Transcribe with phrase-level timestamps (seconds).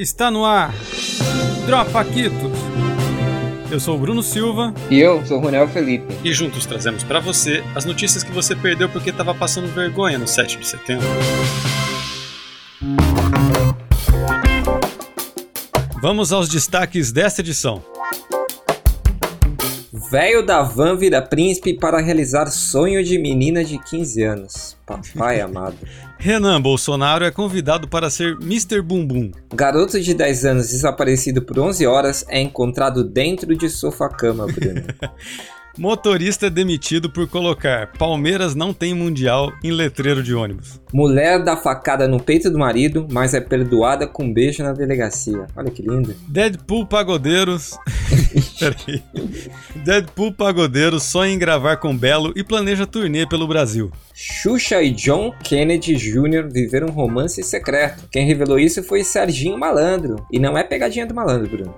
[0.00, 0.72] Está no ar.
[1.66, 2.58] Dropa Quitos.
[3.70, 4.72] Eu sou o Bruno Silva.
[4.90, 6.06] E eu sou o Ronel Felipe.
[6.24, 10.26] E juntos trazemos para você as notícias que você perdeu porque estava passando vergonha no
[10.26, 11.06] 7 de setembro.
[16.00, 17.84] Vamos aos destaques desta edição.
[20.10, 24.76] Velho da van vira príncipe para realizar sonho de menina de 15 anos.
[24.84, 25.76] Papai amado.
[26.18, 28.82] Renan Bolsonaro é convidado para ser Mr.
[28.82, 29.30] Bumbum.
[29.54, 34.82] Garoto de 10 anos desaparecido por 11 horas é encontrado dentro de sofá-cama, Bruno.
[35.78, 40.80] Motorista é demitido por colocar Palmeiras não tem mundial em letreiro de ônibus.
[40.92, 45.46] Mulher dá facada no peito do marido, mas é perdoada com um beijo na delegacia.
[45.56, 46.14] Olha que lindo.
[46.28, 47.78] Deadpool Pagodeiros.
[48.58, 49.02] Peraí.
[49.84, 53.90] Deadpool Pagodeiros sonha em gravar com Belo e planeja turnê pelo Brasil.
[54.14, 56.48] Xuxa e John Kennedy Jr.
[56.52, 58.08] viveram um romance secreto.
[58.10, 60.26] Quem revelou isso foi Serginho Malandro.
[60.32, 61.74] E não é pegadinha do malandro, Bruno.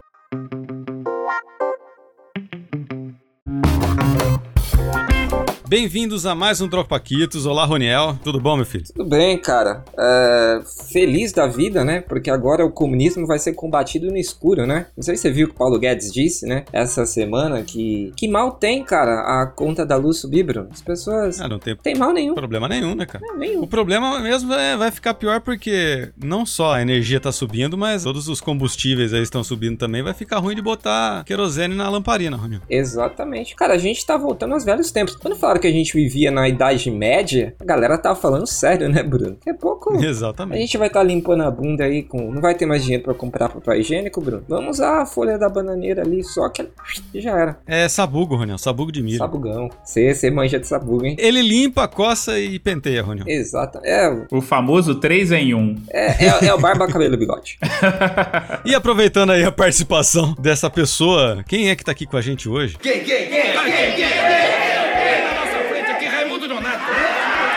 [5.77, 7.47] Bem-vindos a mais um Dropaquitos.
[7.47, 8.19] Olá, Roniel.
[8.23, 8.85] Tudo bom, meu filho?
[8.95, 9.83] Tudo bem, cara.
[9.99, 10.61] É,
[10.93, 12.03] feliz da vida, né?
[12.03, 14.89] Porque agora o comunismo vai ser combatido no escuro, né?
[14.95, 16.67] Não sei se você viu o que o Paulo Guedes disse, né?
[16.75, 20.69] Essa semana que que mal tem, cara, a conta da luz subir, Bruno.
[20.71, 22.35] As pessoas Ah, não tem tem mal nenhum.
[22.35, 23.25] problema nenhum, né, cara?
[23.27, 23.63] Não, nenhum.
[23.63, 28.03] O problema mesmo é, vai ficar pior porque não só a energia tá subindo, mas
[28.05, 30.03] todos os combustíveis aí estão subindo também.
[30.03, 32.61] Vai ficar ruim de botar querosene na lamparina, Roniel.
[32.69, 33.57] Exatamente.
[33.57, 35.17] Cara, a gente tá voltando aos velhos tempos.
[35.17, 39.03] Quando falaram que a gente vivia na Idade Média, a galera tava falando sério, né,
[39.03, 39.37] Bruno?
[39.37, 40.61] Daqui a pouco a Exatamente.
[40.61, 42.31] gente vai estar tá limpando a bunda aí com.
[42.33, 44.45] Não vai ter mais dinheiro pra comprar papel higiênico, Bruno?
[44.49, 46.67] Vamos usar a folha da bananeira ali, só que
[47.15, 47.59] já era.
[47.67, 48.59] É sabugo, Roniel.
[48.59, 49.19] Sabugo de milho.
[49.19, 49.71] Sabugão.
[49.85, 51.17] Você manja de sabugo, hein?
[51.19, 53.27] Ele limpa, coça e penteia, Roniel.
[53.29, 53.79] Exato.
[53.85, 55.77] É, O famoso 3 em 1.
[55.91, 57.59] é, é, é o barba, cabelo e bigode.
[58.65, 62.49] E aproveitando aí a participação dessa pessoa, quem é que tá aqui com a gente
[62.49, 62.77] hoje?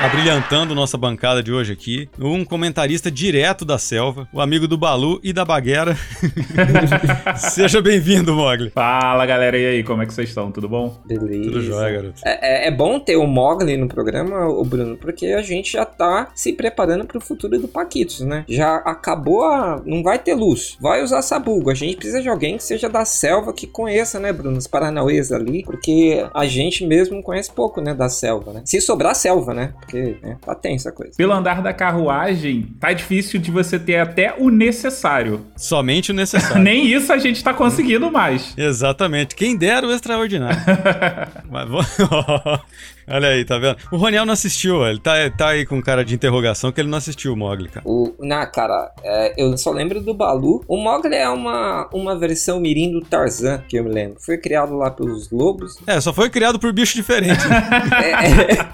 [0.05, 5.19] Abrilhantando nossa bancada de hoje aqui, um comentarista direto da selva, o amigo do Balu
[5.23, 5.97] e da Baguera.
[7.37, 8.69] Seja bem-vindo, Mogli.
[8.69, 10.51] Fala galera, e aí, como é que vocês estão?
[10.51, 10.95] Tudo bom?
[11.07, 11.43] Beleza.
[11.45, 12.21] Tudo jóia, garoto.
[12.23, 15.83] É, é- é bom ter o Mogli no programa, o Bruno, porque a gente já
[15.85, 18.45] tá se preparando pro futuro do Paquitos, né?
[18.47, 19.81] Já acabou a.
[19.83, 20.77] Não vai ter luz.
[20.79, 21.71] Vai usar sabugo.
[21.71, 24.57] A gente precisa de alguém que seja da selva, que conheça, né, Bruno?
[24.59, 25.63] Os Paranauês ali.
[25.63, 28.61] Porque a gente mesmo conhece pouco, né, da selva, né?
[28.65, 29.73] Se sobrar selva, né?
[29.79, 31.13] Porque né, tá tensa a coisa.
[31.17, 35.45] Pelo andar da carruagem, tá difícil de você ter até o necessário.
[35.55, 36.61] Somente o necessário.
[36.61, 38.53] Nem isso a gente tá conseguindo mais.
[38.57, 39.35] Exatamente.
[39.35, 40.59] Quem dera o extraordinário.
[41.49, 41.83] Mas vou-
[43.07, 43.77] Olha aí, tá vendo?
[43.91, 46.97] O Roniel não assistiu, ele tá, tá aí com cara de interrogação que ele não
[46.97, 47.85] assistiu o Mogli, cara.
[47.87, 50.63] O, na, cara, é, eu só lembro do Balu.
[50.67, 54.17] O Mogli é uma, uma versão mirim do Tarzan, que eu me lembro.
[54.19, 55.77] Foi criado lá pelos lobos.
[55.85, 57.47] É, só foi criado por bicho diferente.
[57.47, 57.63] né?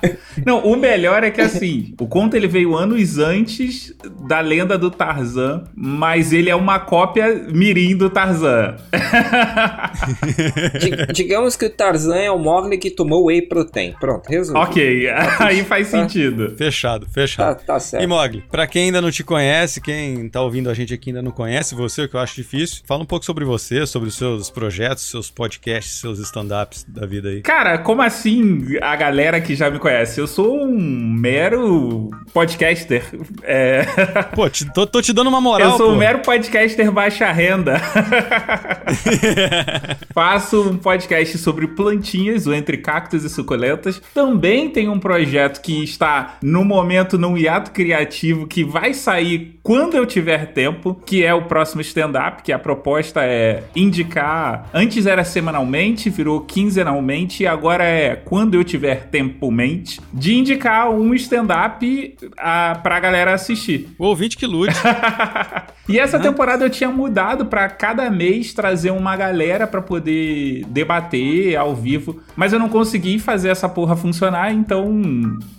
[0.01, 3.93] É, é, Não, o melhor é que assim, o conto ele veio anos antes
[4.27, 8.77] da lenda do Tarzan, mas ele é uma cópia mirim do Tarzan.
[10.79, 13.93] di- digamos que o Tarzan é o Mogli que tomou whey protein.
[13.99, 14.20] Pronto,
[14.55, 15.07] ok,
[15.39, 16.55] aí faz sentido.
[16.57, 17.63] fechado, Tá, fechado.
[17.65, 18.09] tá E certo.
[18.09, 21.31] Mogli, pra quem ainda não te conhece, quem tá ouvindo a gente aqui ainda não
[21.31, 24.49] conhece você, o que eu acho difícil, fala um pouco sobre você, sobre os seus
[24.49, 27.41] projetos, seus podcasts, seus stand-ups da vida aí.
[27.41, 30.19] Cara, como assim a galera que já me conhece?
[30.19, 33.03] Eu sou um mero podcaster.
[33.43, 33.83] É...
[34.35, 35.93] Pô, te- tô, tô te dando uma moral, Eu sou pô.
[35.93, 37.79] um mero podcaster baixa renda.
[40.13, 44.01] Faço um podcast sobre plantinhas, o Entre Cactos e Suculentas.
[44.13, 49.95] Também tem um projeto que está no momento num hiato criativo que vai sair quando
[49.95, 54.69] eu tiver tempo, que é o próximo stand-up, que a proposta é indicar.
[54.73, 60.89] Antes era semanalmente, virou quinzenalmente, e agora é quando eu tiver tempo mente, de indicar
[60.89, 63.89] um stand-up ah, pra galera assistir.
[63.97, 64.75] O ouvinte que lute.
[65.89, 71.57] E essa temporada eu tinha mudado pra cada mês trazer uma galera pra poder debater
[71.57, 75.01] ao vivo, mas eu não consegui fazer essa porra funcionar, então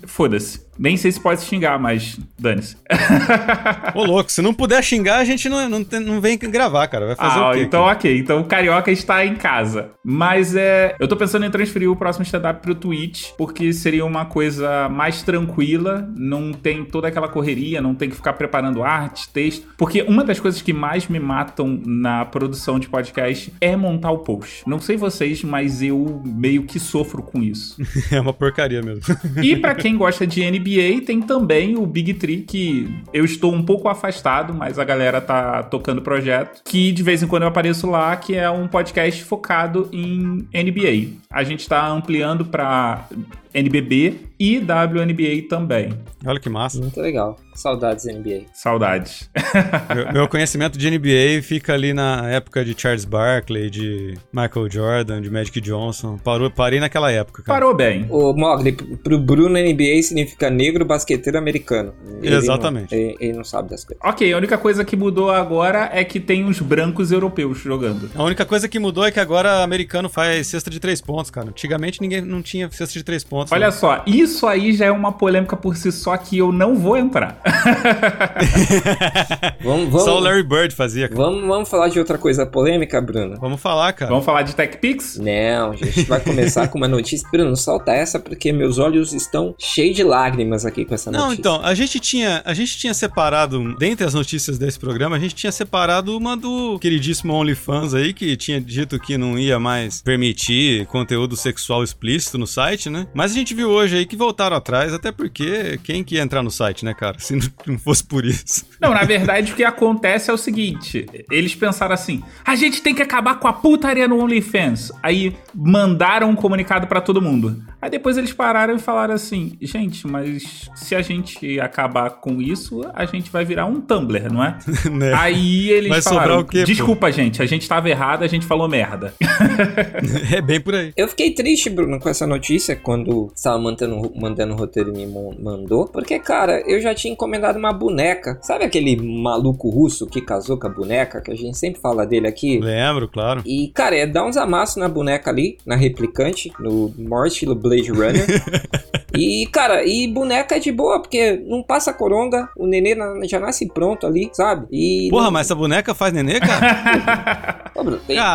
[0.06, 0.60] foda-se.
[0.78, 2.76] Nem sei se pode xingar, mas dane-se.
[3.94, 7.06] Ô, louco, se não puder xingar, a gente não, não, tem- não vem gravar, cara.
[7.06, 7.62] Vai fazer ah, o quê?
[7.62, 7.96] então cara?
[7.96, 8.18] ok.
[8.18, 9.90] Então o Carioca está em casa.
[10.04, 10.94] Mas é.
[10.98, 15.22] Eu tô pensando em transferir o próximo stand-up pro Twitch, porque seria uma coisa mais
[15.22, 19.66] tranquila, não tem toda aquela correria, não tem que ficar preparando arte, texto.
[19.76, 24.18] Porque uma das coisas que mais me matam na produção de podcast é montar o
[24.18, 24.62] post.
[24.66, 27.76] Não sei vocês, mas eu meio que sofro com isso.
[28.12, 29.02] É uma porcaria mesmo.
[29.42, 33.62] E pra quem gosta de NBA tem também o Big Tree, que eu estou um
[33.62, 37.90] pouco afastado, mas a galera tá tocando projeto, que de vez em quando eu apareço
[37.90, 41.16] lá, que é um podcast focado em NBA.
[41.30, 43.06] A gente tá ampliando para
[43.54, 45.92] NBB e WNBA também.
[46.24, 46.80] Olha que massa.
[46.80, 47.36] Muito legal.
[47.54, 48.46] Saudades NBA.
[48.52, 49.30] Saudades.
[49.94, 55.20] meu, meu, conhecimento de NBA fica ali na época de Charles Barkley, de Michael Jordan,
[55.20, 56.18] de Magic Johnson.
[56.18, 57.42] Parou, parei naquela época.
[57.42, 57.60] Cara.
[57.60, 58.06] Parou bem.
[58.08, 61.94] O Mogli, pro Bruno NBA significa negro basqueteiro americano.
[62.22, 62.94] Ele Exatamente.
[62.94, 64.02] Não, ele, ele, não sabe das coisas.
[64.04, 68.10] Ok, a única coisa que mudou agora é que tem os brancos europeus jogando.
[68.14, 71.48] A única coisa que mudou é que agora americano faz cesta de três pontos, cara.
[71.48, 73.52] Antigamente ninguém não tinha cesta de três pontos.
[73.52, 73.72] Olha né?
[73.72, 77.40] só, isso aí já é uma polêmica por si só que eu não vou entrar.
[79.62, 81.08] vamos, vamos, Só o Larry Bird fazia.
[81.08, 81.20] Cara.
[81.20, 83.36] Vamos, vamos falar de outra coisa polêmica, Bruno?
[83.40, 84.10] Vamos falar, cara.
[84.10, 85.18] Vamos falar de TechPix?
[85.18, 87.28] Não, a gente vai começar com uma notícia.
[87.30, 91.26] Bruno, solta essa porque meus olhos estão cheios de lágrimas aqui com essa notícia.
[91.26, 95.18] Não, então, a gente tinha, a gente tinha separado, dentre as notícias desse programa, a
[95.18, 100.02] gente tinha separado uma do queridíssimo OnlyFans aí, que tinha dito que não ia mais
[100.02, 103.06] permitir conteúdo sexual explícito no site, né?
[103.14, 106.42] Mas a gente viu hoje aí que voltaram atrás, até porque quem que ia entrar
[106.42, 107.18] no site, né, cara?
[107.20, 107.36] Se
[107.66, 108.64] não fosse por isso.
[108.80, 112.94] Não, na verdade o que acontece é o seguinte: eles pensaram assim, a gente tem
[112.94, 114.92] que acabar com a putaria no OnlyFans.
[115.02, 117.62] Aí mandaram um comunicado para todo mundo.
[117.80, 122.82] Aí depois eles pararam e falaram assim: gente, mas se a gente acabar com isso,
[122.94, 124.58] a gente vai virar um Tumblr, não é?
[124.90, 125.12] né?
[125.14, 127.12] Aí eles vai falaram: o quê, desculpa, pô?
[127.12, 129.14] gente, a gente tava errado, a gente falou merda.
[130.32, 130.92] é bem por aí.
[130.96, 135.06] Eu fiquei triste, Bruno, com essa notícia quando estava mandando, mandando o roteiro e me
[135.06, 138.38] mandou, porque, cara, eu já tinha encomendado uma boneca.
[138.42, 142.26] Sabe aquele maluco russo que casou com a boneca, que a gente sempre fala dele
[142.26, 142.58] aqui?
[142.60, 143.42] Lembro, claro.
[143.46, 148.26] E, cara, é dar uns amassos na boneca ali, na replicante, no Mortilo Blade Runner.
[149.16, 152.96] e, cara, e boneca é de boa, porque não passa coronga, o nenê
[153.28, 154.66] já nasce pronto ali, sabe?
[154.70, 155.30] E Porra, não...
[155.32, 157.62] mas essa boneca faz nenê, cara?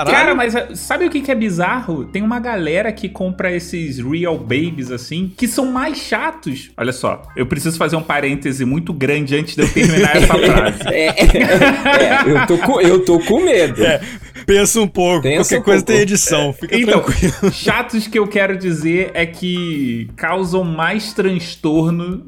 [0.06, 2.06] Cara, mas eh, sabe o que, que é bizarro?
[2.06, 6.72] Tem uma galera que compra esses real babies, assim, que são mais chatos.
[6.76, 10.80] Olha só, eu preciso fazer um parêntese muito grande antes de eu terminar essa frase.
[10.88, 13.86] É, é, eu, tô com, eu tô com medo.
[13.86, 14.02] É,
[14.46, 15.94] pensa um pouco, pensa qualquer um coisa pouco.
[15.94, 17.52] tem edição, fica então, tranquilo.
[17.54, 21.77] Chatos que eu quero dizer é que causam mais transtorno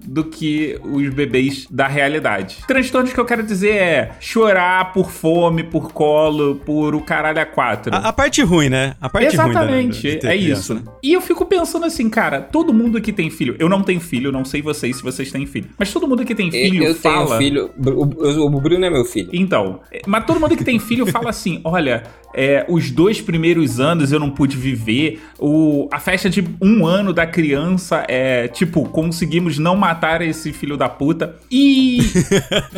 [0.05, 2.57] do que os bebês da realidade.
[2.67, 7.45] Transtornos que eu quero dizer é chorar por fome, por colo, por o caralho a
[7.45, 7.93] quatro.
[7.93, 8.95] A, a parte ruim, né?
[9.01, 10.73] A parte Exatamente, ruim da, é criança, isso.
[10.75, 10.81] Né?
[11.03, 14.31] E eu fico pensando assim, cara, todo mundo que tem filho, eu não tenho filho,
[14.31, 16.95] não sei vocês se vocês têm filho, mas todo mundo que tem filho eu, eu
[16.95, 17.37] fala...
[17.37, 19.29] tenho filho, o, o Bruno é meu filho.
[19.33, 22.03] Então, mas todo mundo que tem filho fala assim, olha,
[22.33, 25.21] é, os dois primeiros anos eu não pude viver.
[25.37, 28.85] O, a festa de um ano da criança é tipo,
[29.39, 31.35] conseguimos não matar esse filho da puta.
[31.49, 31.99] E,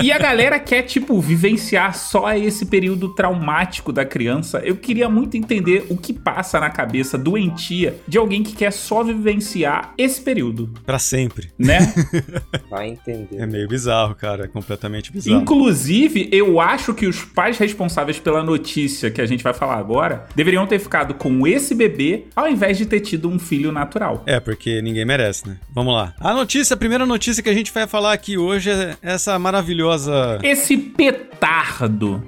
[0.02, 4.60] e a galera quer, tipo, vivenciar só esse período traumático da criança.
[4.64, 9.04] Eu queria muito entender o que passa na cabeça doentia de alguém que quer só
[9.04, 10.70] vivenciar esse período.
[10.86, 11.50] para sempre.
[11.58, 11.80] Né?
[12.70, 13.38] Vai entender.
[13.38, 14.46] É meio bizarro, cara.
[14.46, 15.42] É completamente bizarro.
[15.42, 20.26] Inclusive, eu acho que os pais responsáveis pela notícia que a gente vai falar agora
[20.36, 24.24] deveriam ter ficado com esse bebê ao invés de ter tido um filho natural.
[24.26, 25.58] É, porque ninguém merece, né?
[25.74, 26.14] Vamos lá.
[26.20, 30.38] A notícia, a primeira notícia que a gente vai falar aqui hoje é essa maravilhosa.
[30.44, 32.22] Esse petardo.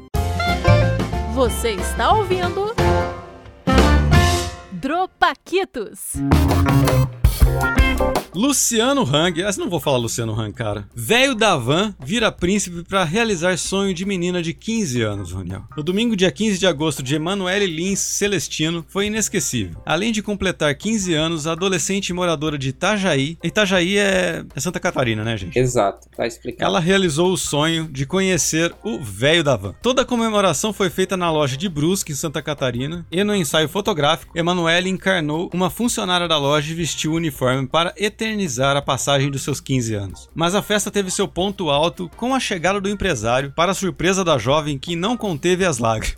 [1.33, 2.73] Você está ouvindo.
[4.71, 6.13] Dropaquitos.
[8.35, 10.87] Luciano Hang, eu não vou falar Luciano Hang, cara.
[10.95, 15.63] Velho da van vira príncipe para realizar sonho de menina de 15 anos, Roniel.
[15.77, 19.79] No domingo, dia 15 de agosto, de Emanuele Lins Celestino foi inesquecível.
[19.85, 25.23] Além de completar 15 anos, a adolescente moradora de Itajaí, Itajaí é, é Santa Catarina,
[25.23, 25.57] né, gente?
[25.57, 26.63] Exato, tá explicado.
[26.63, 29.75] Ela realizou o sonho de conhecer o velho da van.
[29.79, 33.69] Toda a comemoração foi feita na loja de Brusque, em Santa Catarina, e no ensaio
[33.69, 38.81] fotográfico, Emanuele encarnou uma funcionária da loja e vestiu o uniforme para eternizar eternizar a
[38.81, 40.29] passagem dos seus 15 anos.
[40.33, 44.23] Mas a festa teve seu ponto alto com a chegada do empresário, para a surpresa
[44.23, 46.15] da jovem que não conteve as lágrimas.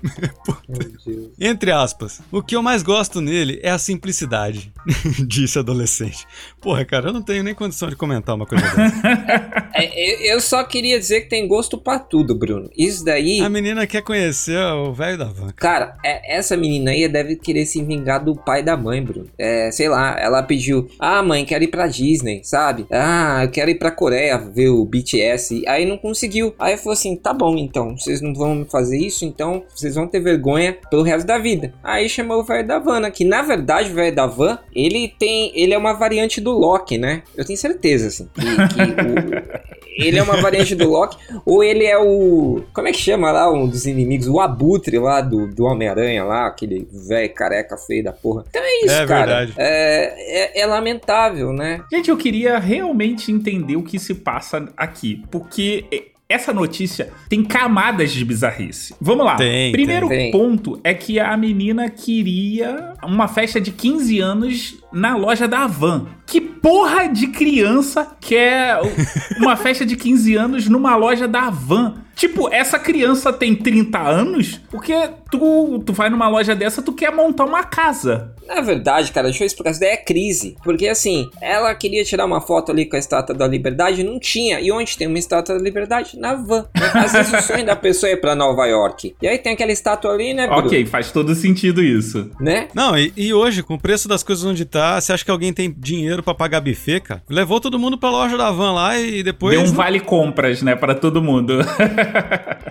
[1.39, 4.71] Entre aspas, o que eu mais gosto nele é a simplicidade,
[5.27, 6.27] disse adolescente.
[6.65, 9.65] Porra, cara, eu não tenho nem condição de comentar uma coisa dessa.
[9.77, 12.69] É, eu só queria dizer que tem gosto para tudo, Bruno.
[12.77, 13.41] Isso daí.
[13.41, 15.49] A menina quer conhecer o velho da van.
[15.53, 19.27] Cara, é, essa menina aí deve querer se vingar do pai da mãe, Bruno.
[19.37, 22.87] É, sei lá, ela pediu: Ah, mãe, quero ir pra Disney, sabe?
[22.89, 25.67] Ah, eu quero ir pra Coreia ver o BTS.
[25.67, 26.55] Aí não conseguiu.
[26.57, 27.97] Aí falou assim: tá bom, então.
[27.97, 31.73] Vocês não vão fazer isso, então vocês vão ter vergonha pelo resto da vida.
[31.83, 35.51] Aí chamou o velho da van, que na verdade o velho da van, ele tem.
[35.53, 37.23] Ele é uma variante do Loki, né?
[37.35, 38.27] Eu tenho certeza, assim.
[38.33, 39.65] Que, que o-
[40.05, 42.61] ele é uma variante do Loki, ou ele é o.
[42.73, 44.27] Como é que chama lá um dos inimigos?
[44.27, 48.43] O Abutre lá do, do Homem-Aranha lá, aquele velho careca feio da porra.
[48.49, 49.25] Então é isso, É cara.
[49.45, 49.53] verdade.
[49.57, 51.81] É, é, é lamentável, né?
[51.91, 55.85] Gente, eu queria realmente entender o que se passa aqui, porque
[56.27, 58.95] essa notícia tem camadas de bizarrice.
[58.99, 59.35] Vamos lá.
[59.35, 60.31] Tem, Primeiro tem.
[60.31, 66.07] ponto é que a menina queria uma festa de 15 anos na loja da Havan.
[66.25, 68.79] Que porra de criança quer
[69.37, 72.05] uma festa de 15 anos numa loja da Havan?
[72.15, 74.93] Tipo, essa criança tem 30 anos porque
[75.29, 78.33] tu, tu vai numa loja dessa, tu quer montar uma casa.
[78.47, 79.71] Na verdade, cara, deixa eu explicar.
[79.71, 80.55] Isso daí é crise.
[80.63, 84.61] Porque assim, ela queria tirar uma foto ali com a estátua da liberdade, não tinha.
[84.61, 86.17] E onde tem uma estátua da liberdade?
[86.17, 86.67] Na van.
[86.73, 89.15] Às vezes o sonho da pessoa é ir pra Nova York.
[89.21, 90.67] E aí tem aquela estátua ali, né, Bruno?
[90.67, 92.29] Ok, faz todo sentido isso.
[92.39, 92.67] Né?
[92.73, 95.51] Não, e, e hoje, com o preço das coisas onde tá, você acha que alguém
[95.51, 97.23] tem dinheiro pra pagar buffet, cara?
[97.29, 99.59] Levou todo mundo pra loja da van lá e depois.
[99.59, 101.59] Deu um vale compras, né, pra todo mundo.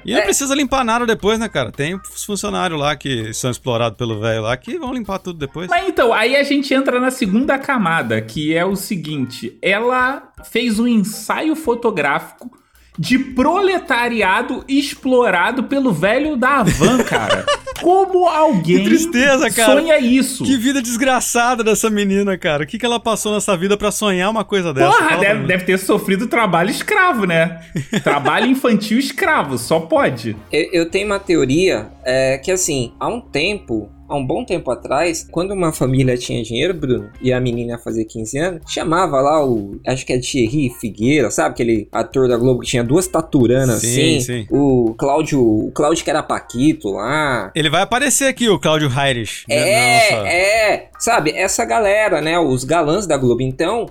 [0.04, 1.72] E não precisa limpar nada depois, né, cara?
[1.72, 5.68] Tem os funcionários lá que são explorados pelo velho lá que vão limpar tudo depois.
[5.68, 10.78] Mas então, aí a gente entra na segunda camada, que é o seguinte: ela fez
[10.78, 12.50] um ensaio fotográfico
[12.98, 17.44] de proletariado explorado pelo velho da Havan, cara.
[17.84, 19.74] Como alguém Que tristeza, cara.
[19.74, 20.42] sonha isso?
[20.42, 22.64] Que vida desgraçada dessa menina, cara.
[22.64, 24.96] O que, que ela passou nessa vida pra sonhar uma coisa dessa?
[24.96, 27.60] Porra, deve, deve ter sofrido trabalho escravo, né?
[28.02, 30.34] trabalho infantil escravo, só pode.
[30.50, 33.90] Eu, eu tenho uma teoria é, que assim, há um tempo.
[34.08, 37.78] Há um bom tempo atrás, quando uma família tinha dinheiro, Bruno, e a menina ia
[37.78, 39.80] fazer 15 anos, chamava lá o.
[39.86, 41.54] Acho que é Thierry Figueira, sabe?
[41.54, 44.20] Aquele ator da Globo que tinha duas taturanas Sim, assim.
[44.20, 44.46] sim.
[44.50, 45.40] O Cláudio.
[45.40, 47.50] O Cláudio que era Paquito lá.
[47.54, 49.44] Ele vai aparecer aqui, o Cláudio Heinrich.
[49.48, 49.56] né?
[49.56, 50.28] É, Nossa.
[50.28, 53.86] é, sabe, essa galera, né, os galãs da Globo, então,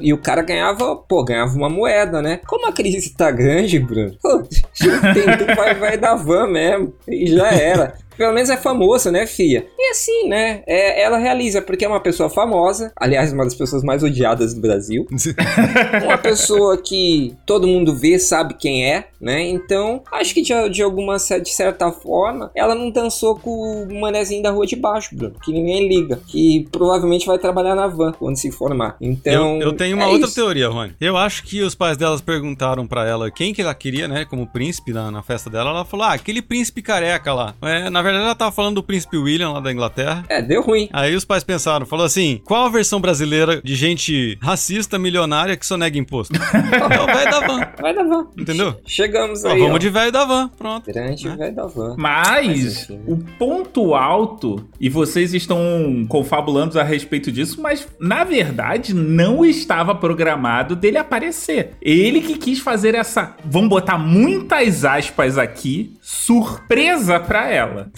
[0.00, 2.40] e o cara ganhava, pô, ganhava uma moeda, né?
[2.46, 4.42] Como a crise tá grande, Bruno, pô,
[4.78, 7.94] tem, vai, vai dar van mesmo, e já era.
[8.16, 9.66] Pelo menos é famosa, né, fia?
[9.78, 13.82] E assim, né, é, ela realiza, porque é uma pessoa famosa, aliás, uma das pessoas
[13.82, 15.06] mais odiadas do Brasil,
[16.04, 19.42] uma pessoa que todo mundo vê, sabe quem é, né?
[19.42, 24.42] Então, acho que de, de alguma de certa forma, ela não dançou com o manezinho
[24.42, 28.36] da rua de baixo, Bruno, que ninguém liga, que provavelmente vai trabalhar na van quando
[28.36, 28.96] se formar.
[29.00, 30.34] Então, eu, eu tenho uma é outra isso.
[30.34, 30.94] teoria, Rony.
[31.00, 34.46] Eu acho que os pais delas perguntaram pra ela quem que ela queria, né, como
[34.46, 35.70] príncipe na, na festa dela.
[35.70, 37.54] Ela falou, ah, aquele príncipe careca lá.
[37.62, 40.24] É, na verdade, ela tava falando do príncipe William lá da Inglaterra.
[40.28, 40.88] É, deu ruim.
[40.92, 45.66] Aí os pais pensaram, falou assim, qual a versão brasileira de gente racista, milionária que
[45.66, 46.34] sonega imposto?
[46.36, 46.38] é
[47.02, 48.26] o velho da van, Vai da van.
[48.38, 48.76] entendeu?
[48.86, 49.78] Chegamos Ó, aí, vamos ó.
[49.78, 50.86] de velho da van, pronto.
[50.86, 51.36] Grande né?
[51.36, 51.94] vai da van.
[51.98, 53.02] Mas Mas, assim, né?
[53.06, 59.94] o ponto alto, e vocês estão confabulando a respeito disso, mas na verdade não estava
[59.94, 61.72] programado dele aparecer.
[61.80, 67.90] Ele que quis fazer essa, vamos botar muitas aspas aqui, surpresa pra ela.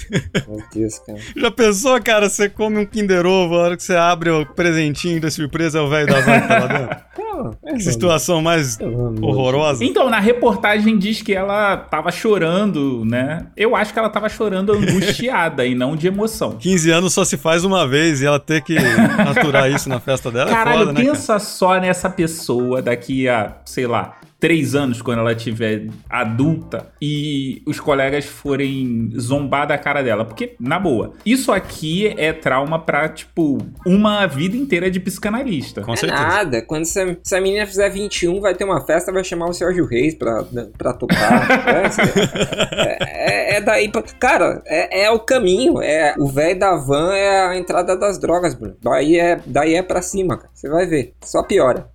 [0.49, 1.19] Meu Deus, cara.
[1.37, 5.21] Já pensou, cara, você come um Kinder Ovo, a hora que você abre o presentinho
[5.21, 6.97] da surpresa é o velho da van que tá lá dentro?
[7.65, 8.85] É, Que situação mais de
[9.23, 9.85] horrorosa.
[9.85, 13.47] Então, na reportagem diz que ela tava chorando, né?
[13.57, 16.55] Eu acho que ela tava chorando angustiada e não de emoção.
[16.59, 20.33] 15 anos só se faz uma vez e ela ter que aturar isso na festa
[20.33, 21.13] dela Caralho, é foda, né, cara?
[21.15, 27.63] pensa só nessa pessoa daqui a, sei lá, três anos, quando ela tiver adulta, e
[27.67, 30.25] os colegas forem zombar da cara dela.
[30.25, 35.83] Porque, na boa, isso aqui é trauma pra, tipo, uma vida inteira de psicanalista.
[35.83, 36.23] Com É certeza.
[36.23, 36.63] nada.
[36.63, 39.87] Quando essa, se a menina fizer 21, vai ter uma festa, vai chamar o Sérgio
[39.87, 40.45] Reis pra,
[40.77, 41.49] pra tocar.
[42.73, 44.03] é, é, é daí pra...
[44.03, 45.81] Cara, é, é o caminho.
[45.83, 48.77] É, o velho da van é a entrada das drogas, Bruno.
[48.83, 50.51] Daí é, daí é pra cima, cara.
[50.55, 51.15] Você vai ver.
[51.25, 51.89] Só piora.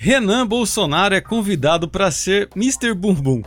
[0.00, 2.94] Renan Bolsonaro é convidado para ser Mr.
[2.94, 3.42] Bumbum.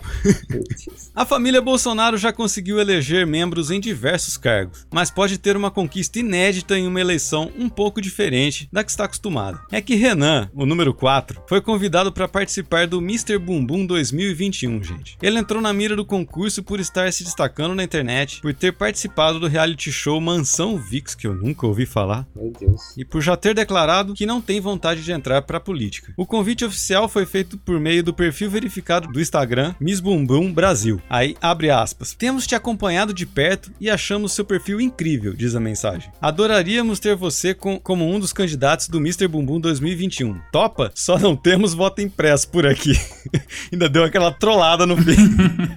[1.16, 6.20] A família Bolsonaro já conseguiu eleger membros em diversos cargos, mas pode ter uma conquista
[6.20, 9.62] inédita em uma eleição um pouco diferente da que está acostumado.
[9.72, 13.38] É que Renan, o número 4, foi convidado para participar do Mr.
[13.38, 15.18] Bumbum 2021, gente.
[15.22, 19.40] Ele entrou na mira do concurso por estar se destacando na internet, por ter participado
[19.40, 22.98] do reality show Mansão Vix, que eu nunca ouvi falar, Meu Deus.
[22.98, 26.14] e por já ter declarado que não tem vontade de entrar para a política.
[26.18, 31.00] O convite oficial foi feito por meio do perfil verificado do Instagram Miss Bumbum Brasil.
[31.08, 32.16] Aí, abre aspas.
[32.16, 36.12] Temos te acompanhado de perto e achamos seu perfil incrível, diz a mensagem.
[36.20, 39.28] Adoraríamos ter você com, como um dos candidatos do Mr.
[39.28, 40.36] Bumbum 2021.
[40.52, 40.92] Topa?
[40.96, 42.94] Só não temos voto impresso por aqui.
[43.72, 45.16] Ainda deu aquela trollada no fim.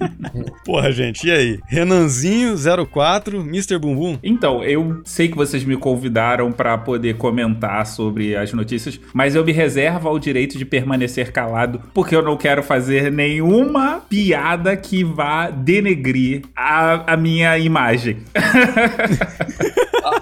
[0.65, 1.61] Porra, gente, e aí?
[1.71, 3.79] Renanzinho04, Mr.
[3.79, 4.19] Bumbum?
[4.23, 9.45] Então, eu sei que vocês me convidaram para poder comentar sobre as notícias, mas eu
[9.45, 15.05] me reservo ao direito de permanecer calado, porque eu não quero fazer nenhuma piada que
[15.05, 18.19] vá denegrir a, a minha imagem.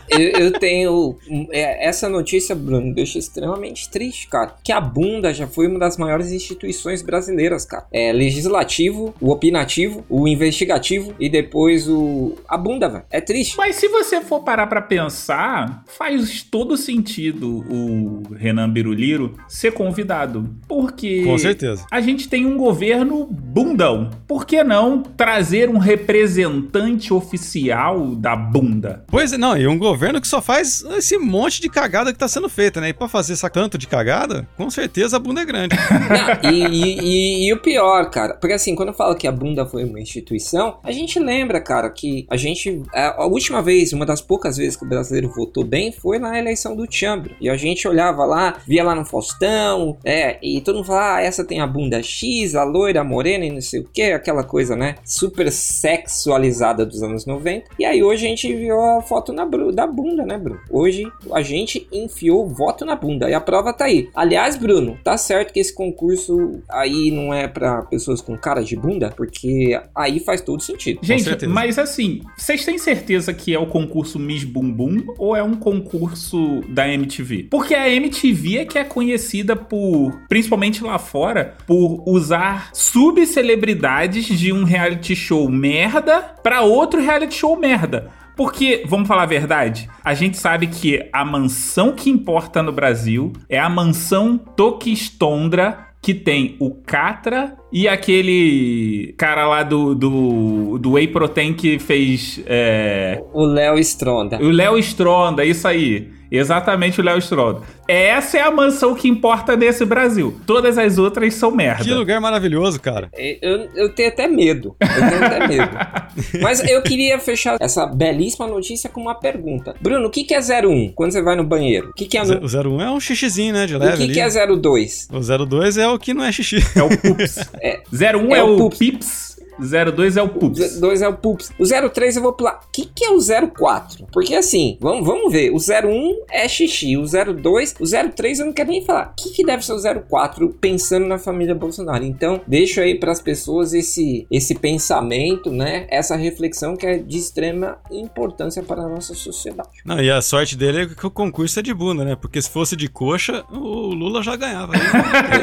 [0.09, 1.19] eu, eu, tenho.
[1.51, 4.55] É, essa notícia, Bruno, me deixa extremamente triste, cara.
[4.63, 7.87] Que a bunda já foi uma das maiores instituições brasileiras, cara.
[7.93, 12.37] É legislativo, o opinativo, o investigativo e depois o.
[12.49, 13.05] A bunda, velho.
[13.11, 13.57] É triste.
[13.57, 20.22] Mas se você for parar pra pensar, faz todo sentido o Renan Biruliro ser convidado.
[20.69, 21.25] Porque.
[21.25, 21.85] Com certeza.
[21.91, 24.11] A gente tem um governo bundão.
[24.27, 29.05] Por que não trazer um representante oficial da bunda?
[29.09, 32.29] Pois é, não, e um governo que só faz esse monte de cagada que tá
[32.29, 32.91] sendo feita, né?
[32.91, 35.77] E pra fazer essa tanto de cagada, com certeza a bunda é grande.
[36.43, 39.33] Não, e, e, e, e, o pior, cara, porque assim, quando eu falo que a
[39.33, 42.83] bunda foi uma instituição, a gente lembra, cara, que a gente.
[42.95, 46.39] A, a última vez, uma das poucas vezes que o brasileiro votou bem foi na
[46.39, 47.35] eleição do Chambro.
[47.41, 50.12] E a gente olhava lá, via lá no Faustão, é,
[50.43, 53.51] e todo mundo falava, ah, essa tem a bunda X, a loira, a morena e
[53.51, 54.97] não sei o que, aquela coisa, né?
[55.05, 57.71] Super sexualizada dos anos 90.
[57.79, 60.61] E aí hoje a gente viu a foto na, da bunda, né, Bruno?
[60.71, 64.09] Hoje a gente enfiou voto na bunda e a prova tá aí.
[64.15, 68.77] Aliás, Bruno, tá certo que esse concurso aí não é para pessoas com cara de
[68.77, 71.01] bunda, porque aí faz todo sentido.
[71.03, 75.55] Gente, mas assim, vocês têm certeza que é o concurso Miss Bumbum ou é um
[75.55, 77.49] concurso da MTV?
[77.51, 84.53] Porque a MTV é que é conhecida por, principalmente lá fora, por usar subcelebridades de
[84.53, 88.11] um reality show merda para outro reality show merda.
[88.37, 93.33] Porque, vamos falar a verdade, a gente sabe que a mansão que importa no Brasil
[93.49, 100.93] é a mansão Tokistondra, que tem o Catra e aquele cara lá do, do, do
[100.93, 102.43] Whey Protein que fez.
[102.47, 103.23] É...
[103.33, 104.39] O Léo Stronda.
[104.39, 106.11] O Léo Stronda, isso aí.
[106.33, 107.61] Exatamente o Léo Stronda.
[107.87, 110.41] Essa é a mansão que importa nesse Brasil.
[110.47, 111.85] Todas as outras são merda.
[111.85, 113.11] Que lugar maravilhoso, cara.
[113.13, 114.75] É, eu, eu tenho até medo.
[114.81, 115.71] Eu tenho até medo.
[116.41, 119.75] Mas eu queria fechar essa belíssima notícia com uma pergunta.
[119.79, 121.91] Bruno, o que, que é 01 quando você vai no banheiro?
[121.91, 122.41] O que, que é no...
[122.43, 123.67] O 01 é um xixizinho, né?
[123.67, 123.93] De leve.
[123.93, 124.15] O que, ali.
[124.15, 125.09] que é 02?
[125.13, 126.63] O 02 é o que não é xixi.
[126.75, 127.39] É o Pups.
[127.61, 129.32] É, 01 é, é o, o Pips.
[129.59, 130.81] 02 é o Pups.
[130.81, 131.51] 02 é o Pups.
[131.59, 132.61] O 03 eu vou pular.
[132.63, 134.07] O que, que é o 04?
[134.13, 135.51] Porque assim, vamos, vamos ver.
[135.51, 136.97] O 01 é xixi.
[136.97, 137.85] O 02, o
[138.15, 139.13] 03 eu não quero nem falar.
[139.13, 142.05] O que, que deve ser o 04 pensando na família Bolsonaro?
[142.05, 145.87] Então, deixo aí para as pessoas esse, esse pensamento, né?
[145.91, 149.69] Essa reflexão que é de extrema importância para a nossa sociedade.
[149.85, 152.17] Não, e a sorte dele é que o concurso é de bunda, né?
[152.17, 154.73] Porque se fosse de coxa, o Lula já ganhava.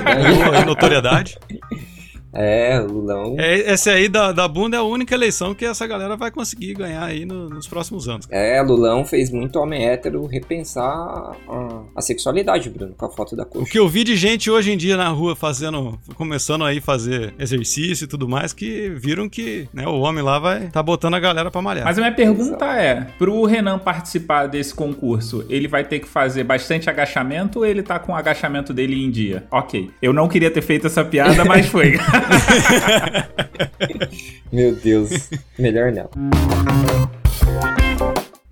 [0.10, 0.66] Né?
[0.66, 1.38] notoriedade.
[2.34, 3.36] É, Lulão.
[3.40, 6.74] É, essa aí da, da bunda é a única eleição que essa galera vai conseguir
[6.74, 8.28] ganhar aí no, nos próximos anos.
[8.30, 13.46] É, Lulão fez muito homem hétero repensar a, a, sexualidade, Bruno, com a foto da
[13.46, 13.64] coxa.
[13.64, 17.34] O que eu vi de gente hoje em dia na rua fazendo, começando aí fazer
[17.40, 21.20] exercício e tudo mais, que viram que né, o homem lá vai tá botando a
[21.20, 21.86] galera pra malhar.
[21.86, 22.80] Mas a minha pergunta Exato.
[22.80, 27.82] é, pro Renan participar desse concurso, ele vai ter que fazer bastante agachamento ou ele
[27.82, 29.46] tá com o agachamento dele em dia?
[29.52, 31.98] Ok, eu não queria ter feito essa piada, mas foi.
[34.52, 36.10] Meu Deus, melhor não.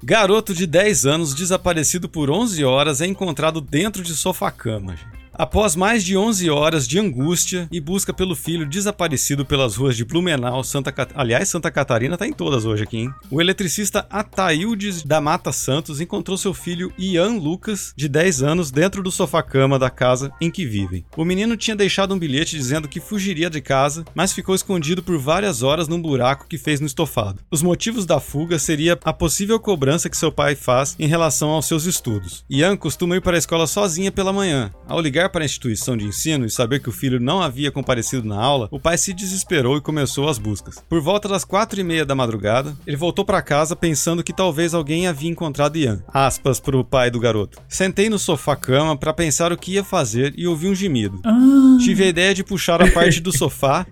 [0.04, 4.96] Garoto de 10 anos desaparecido por 11 horas é encontrado dentro de sofá-cama.
[5.38, 10.04] Após mais de 11 horas de angústia e busca pelo filho desaparecido pelas ruas de
[10.04, 11.12] Blumenau, Santa Cat...
[11.14, 13.14] aliás, Santa Catarina tá em todas hoje aqui, hein?
[13.30, 19.04] O eletricista Ataildes da Mata Santos encontrou seu filho Ian Lucas, de 10 anos, dentro
[19.04, 21.06] do sofá-cama da casa em que vivem.
[21.16, 25.20] O menino tinha deixado um bilhete dizendo que fugiria de casa, mas ficou escondido por
[25.20, 27.44] várias horas num buraco que fez no estofado.
[27.52, 31.68] Os motivos da fuga seria a possível cobrança que seu pai faz em relação aos
[31.68, 32.44] seus estudos.
[32.50, 34.72] Ian costuma ir para a escola sozinha pela manhã.
[34.88, 38.28] Ao ligar para a instituição de ensino e saber que o filho não havia comparecido
[38.28, 40.84] na aula, o pai se desesperou e começou as buscas.
[40.90, 44.74] Por volta das quatro e meia da madrugada, ele voltou para casa pensando que talvez
[44.74, 46.04] alguém havia encontrado Ian.
[46.08, 47.60] Aspas para o pai do garoto.
[47.68, 51.22] Sentei no sofá-cama para pensar o que ia fazer e ouvi um gemido.
[51.26, 51.78] Ah.
[51.84, 53.86] Tive a ideia de puxar a parte do sofá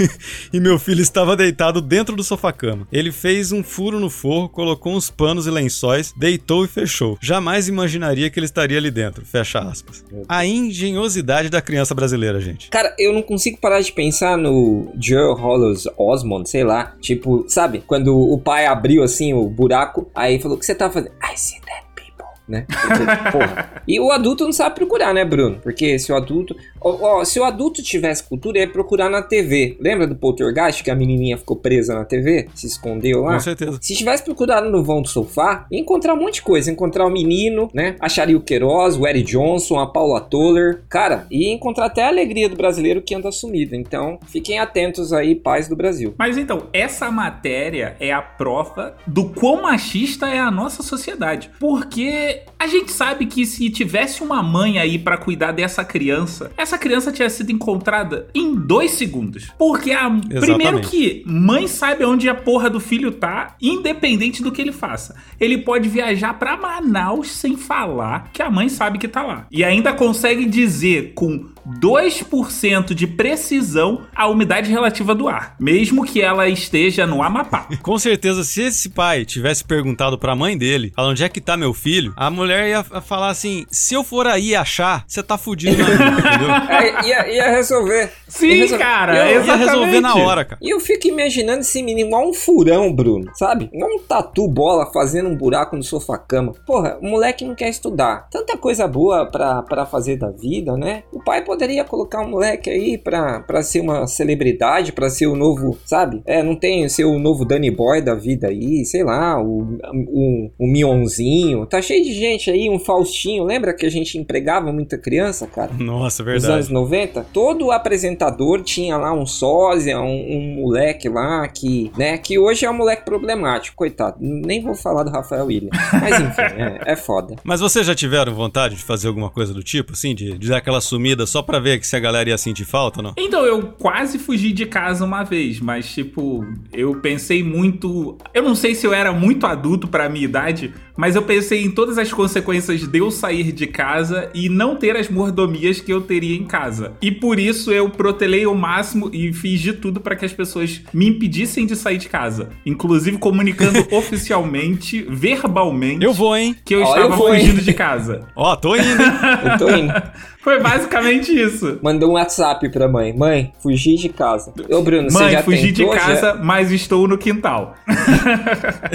[0.52, 2.86] e meu filho estava deitado dentro do sofá-cama.
[2.92, 7.18] Ele fez um furo no forro, colocou uns panos e lençóis, deitou e fechou.
[7.20, 9.24] Jamais imaginaria que ele estaria ali dentro.
[9.24, 10.04] Fecha aspas.
[10.28, 12.70] A Indy engenhosidade da criança brasileira, gente.
[12.70, 16.94] Cara, eu não consigo parar de pensar no Joe Hollows Osmond, sei lá.
[17.00, 17.82] Tipo, sabe?
[17.86, 21.12] Quando o pai abriu assim o buraco, aí falou: O que você tá fazendo?
[21.22, 22.26] I see that people.
[22.46, 22.66] Né?
[22.68, 23.82] Porque, porra.
[23.86, 25.58] E o adulto não sabe procurar, né, Bruno?
[25.62, 26.56] Porque se o adulto.
[26.80, 29.76] Ó, ó, se o adulto tivesse cultura, ia procurar na TV.
[29.80, 32.48] Lembra do Poltergeist que a menininha ficou presa na TV?
[32.54, 33.34] Se escondeu lá?
[33.34, 33.78] Com certeza.
[33.80, 36.68] Se tivesse procurado no vão do sofá, ia encontrar um monte de coisa.
[36.68, 37.96] Ia encontrar o menino, né?
[38.00, 40.82] Acharia o Queiroz, o Eric Johnson, a Paula Toller.
[40.88, 43.74] Cara, ia encontrar até a alegria do brasileiro que anda sumido.
[43.74, 46.14] Então, fiquem atentos aí, pais do Brasil.
[46.18, 51.50] Mas então, essa matéria é a prova do quão machista é a nossa sociedade.
[51.58, 56.67] Porque a gente sabe que se tivesse uma mãe aí pra cuidar dessa criança, essa
[56.76, 59.50] criança tinha sido encontrada em dois segundos.
[59.56, 64.60] Porque a primeiro que mãe sabe onde a porra do filho tá, independente do que
[64.60, 65.14] ele faça.
[65.38, 69.46] Ele pode viajar pra Manaus sem falar que a mãe sabe que tá lá.
[69.50, 71.46] E ainda consegue dizer com
[71.80, 77.68] 2% de precisão a umidade relativa do ar, mesmo que ela esteja no Amapá.
[77.82, 81.56] Com certeza, se esse pai tivesse perguntado pra mãe dele, "Fala, onde é que tá
[81.56, 85.76] meu filho, a mulher ia falar assim: se eu for aí achar, você tá fudido
[85.78, 86.50] na vida, entendeu?
[86.70, 88.10] É, ia, ia resolver.
[88.26, 88.84] Sim, Ia resolver.
[88.84, 90.60] cara, Eu- Ia resolver na hora, cara.
[90.62, 93.70] E eu fico imaginando esse menino igual um furão, Bruno, sabe?
[93.72, 96.52] Igual um tatu bola fazendo um buraco no sofá-cama.
[96.66, 98.28] Porra, o moleque não quer estudar.
[98.30, 101.02] Tanta coisa boa pra, pra fazer da vida, né?
[101.12, 105.34] O pai poderia colocar um moleque aí pra, pra ser uma celebridade, pra ser o
[105.34, 106.22] novo, sabe?
[106.24, 110.50] É, não tem ser o novo Danny Boy da vida aí, sei lá, o, o,
[110.56, 111.66] o Mionzinho.
[111.66, 113.42] Tá cheio de gente aí, um Faustinho.
[113.42, 115.72] Lembra que a gente empregava muita criança, cara?
[115.76, 116.72] Nossa, Nos anos verdade.
[116.72, 122.64] 90, todo apresentador tinha lá um sósia, um, um moleque lá que, né, que hoje
[122.64, 124.16] é um moleque problemático, coitado.
[124.20, 125.70] Nem vou falar do Rafael William.
[125.92, 126.42] Mas enfim,
[126.86, 127.34] é, é foda.
[127.42, 130.58] Mas vocês já tiveram vontade de fazer alguma coisa do tipo, assim, de, de dar
[130.58, 133.14] aquela sumida só pra ver se a galera ia sentir falta ou não?
[133.16, 138.18] Então, eu quase fugi de casa uma vez, mas, tipo, eu pensei muito.
[138.34, 141.70] Eu não sei se eu era muito adulto pra minha idade, mas eu pensei em
[141.70, 146.00] todas as consequências de eu sair de casa e não ter as mordomias que eu
[146.00, 146.92] teria em casa.
[147.00, 150.80] E por isso eu protelei o máximo e fiz de tudo pra que as pessoas
[150.92, 152.48] me impedissem de sair de casa.
[152.66, 156.56] Inclusive comunicando oficialmente, verbalmente, Eu vou, hein?
[156.64, 157.40] que eu Ó, estava eu vou, hein?
[157.42, 158.26] fugindo de casa.
[158.34, 158.96] Ó, tô indo, hein?
[159.52, 159.92] Eu tô indo.
[160.42, 161.78] Foi basicamente isso.
[161.82, 163.12] Mandou um WhatsApp pra mãe.
[163.14, 164.52] Mãe, fugi de casa.
[164.70, 166.00] Ô, Bruno, você Mãe, já fugi de tentou, já?
[166.00, 167.74] casa, mas estou no quintal.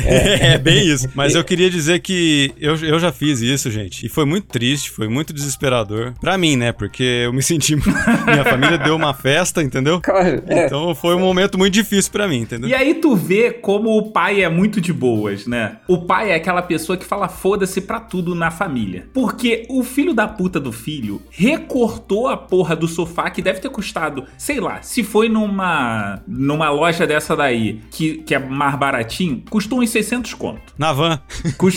[0.04, 1.10] É, bem isso.
[1.13, 4.06] Mas eu queria dizer que eu, eu já fiz isso, gente.
[4.06, 6.13] E foi muito triste, foi muito desesperador.
[6.19, 6.71] Pra mim, né?
[6.71, 7.75] Porque eu me senti.
[8.25, 10.01] Minha família deu uma festa, entendeu?
[10.01, 10.65] Claro, é.
[10.65, 12.69] Então foi um momento muito difícil pra mim, entendeu?
[12.69, 15.77] E aí tu vê como o pai é muito de boas, né?
[15.88, 19.08] O pai é aquela pessoa que fala foda-se pra tudo na família.
[19.13, 23.69] Porque o filho da puta do filho recortou a porra do sofá que deve ter
[23.69, 29.43] custado, sei lá, se foi numa numa loja dessa daí, que, que é mais baratinho,
[29.49, 30.73] custou uns 600 conto.
[30.77, 31.19] Na van.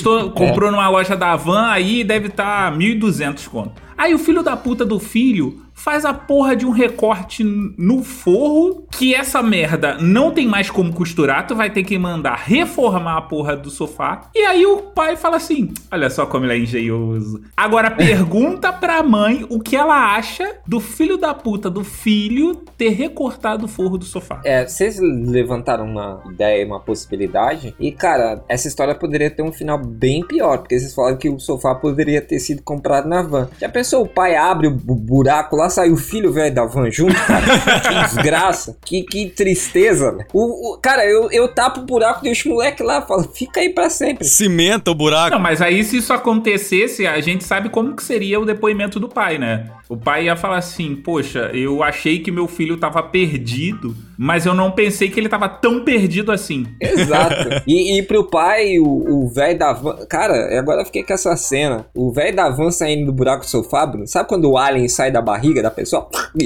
[0.07, 3.86] Custou, comprou numa loja da Van, aí deve estar tá 1.200 conto.
[3.96, 8.87] Aí o filho da puta do filho faz a porra de um recorte no forro
[8.90, 13.22] que essa merda não tem mais como costurar, tu vai ter que mandar reformar a
[13.22, 14.30] porra do sofá.
[14.35, 17.42] E aí o pai fala assim: "Olha só como ele é engenhoso".
[17.56, 22.90] Agora pergunta pra mãe o que ela acha do filho da puta do filho ter
[22.90, 24.40] recortado o forro do sofá.
[24.44, 29.78] É, vocês levantaram uma ideia, uma possibilidade, e cara, essa história poderia ter um final
[29.78, 33.48] bem pior, porque vocês falaram que o sofá poderia ter sido comprado na van.
[33.61, 36.90] Já pensou, o pai abre o bu- buraco lá, sai o filho velho da van
[36.90, 37.44] junto, cara?
[37.81, 40.25] que desgraça, que, que tristeza, né?
[40.33, 43.68] O, o- cara, eu, eu tapo o buraco, deixo o moleque lá, falo, fica aí
[43.70, 44.25] pra sempre.
[44.27, 45.31] Cimenta o buraco.
[45.37, 49.09] Não, mas aí se isso acontecesse, a gente sabe como que seria o depoimento do
[49.09, 49.70] pai, né?
[49.88, 54.55] O pai ia falar assim: "Poxa, eu achei que meu filho tava perdido, mas eu
[54.55, 56.66] não pensei que ele tava tão perdido assim".
[56.81, 57.37] Exato.
[57.66, 60.07] E, e pro pai, o velho da van.
[60.07, 61.87] Cara, agora eu fiquei com essa cena.
[61.94, 64.07] O velho da van saindo do buraco do sofá, Bruno.
[64.07, 66.09] Sabe quando o alien sai da barriga da pessoa?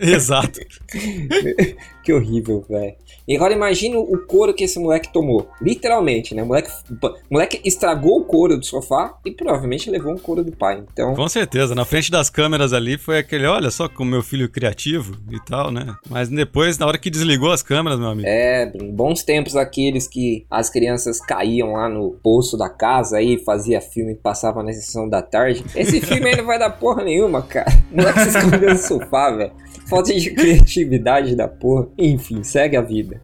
[0.00, 0.60] Exato.
[2.04, 2.94] que horrível, velho.
[3.26, 5.48] E agora imagina o couro que esse moleque tomou.
[5.60, 6.42] Literalmente, né?
[6.42, 10.52] O moleque, o moleque estragou o couro do sofá e provavelmente levou um couro do
[10.52, 10.82] pai.
[10.92, 11.74] Então, Com certeza.
[11.74, 15.70] Na frente das câmeras ali foi aquele, olha só como meu filho criativo e tal,
[15.70, 15.94] né?
[16.08, 18.28] Mas depois, na hora que desligou as câmeras, meu amigo.
[18.28, 23.80] é, bons tempos aqueles que as crianças caíam lá no poço da casa aí, fazia
[23.80, 25.64] filme que passava na sessão da tarde.
[25.74, 27.70] Esse filme aí não vai dar porra nenhuma, cara.
[27.90, 29.52] O moleque se escondeu no sofá, velho.
[29.88, 31.88] Falta de criatividade da porra.
[31.98, 33.20] Enfim, segue a vida.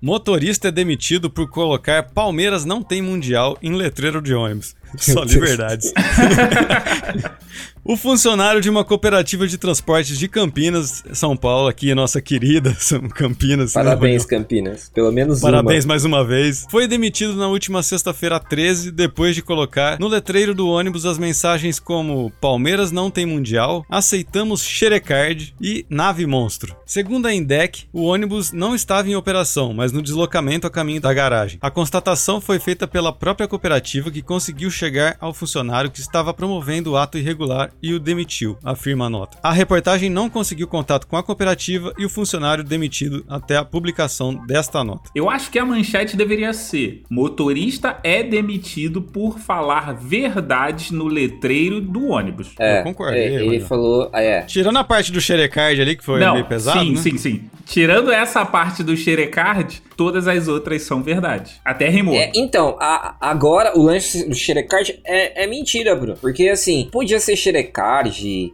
[0.00, 4.76] Motorista é demitido por colocar Palmeiras não tem mundial em letreiro de ônibus.
[4.96, 5.92] Só liberdades.
[7.84, 12.76] o funcionário de uma cooperativa de transportes de Campinas, São Paulo, aqui, nossa querida
[13.14, 13.74] Campinas.
[13.74, 14.90] né, Parabéns, Campinas.
[14.92, 15.88] Pelo menos Parabéns uma.
[15.88, 16.66] mais uma vez.
[16.70, 21.78] Foi demitido na última sexta-feira 13, depois de colocar no letreiro do ônibus as mensagens
[21.80, 26.76] como Palmeiras não tem mundial, aceitamos Xerecard e Nave Monstro.
[26.84, 31.12] Segundo a Indec, o ônibus não estava em operação, mas no deslocamento a caminho da
[31.12, 31.58] garagem.
[31.60, 36.92] A constatação foi feita pela própria cooperativa que conseguiu chegar ao funcionário que estava promovendo
[36.92, 39.38] o ato irregular e o demitiu, afirma a nota.
[39.42, 44.34] A reportagem não conseguiu contato com a cooperativa e o funcionário demitido até a publicação
[44.46, 45.10] desta nota.
[45.14, 51.80] Eu acho que a manchete deveria ser: motorista é demitido por falar verdades no letreiro
[51.80, 52.54] do ônibus.
[52.58, 53.64] É, Eu concordo, é, eu, ele né?
[53.64, 54.10] falou.
[54.12, 54.42] ah, É.
[54.42, 57.00] Tirando a parte do Xerecard ali, que foi Não, meio pesado, sim, né?
[57.00, 57.42] sim, sim.
[57.64, 61.52] Tirando essa parte do Xerecard, todas as outras são verdade.
[61.64, 62.14] Até rimou.
[62.14, 66.16] É, então, a- agora o lance do Xerecard é, é mentira, Bruno.
[66.18, 67.57] Porque assim, podia ser Xerecard,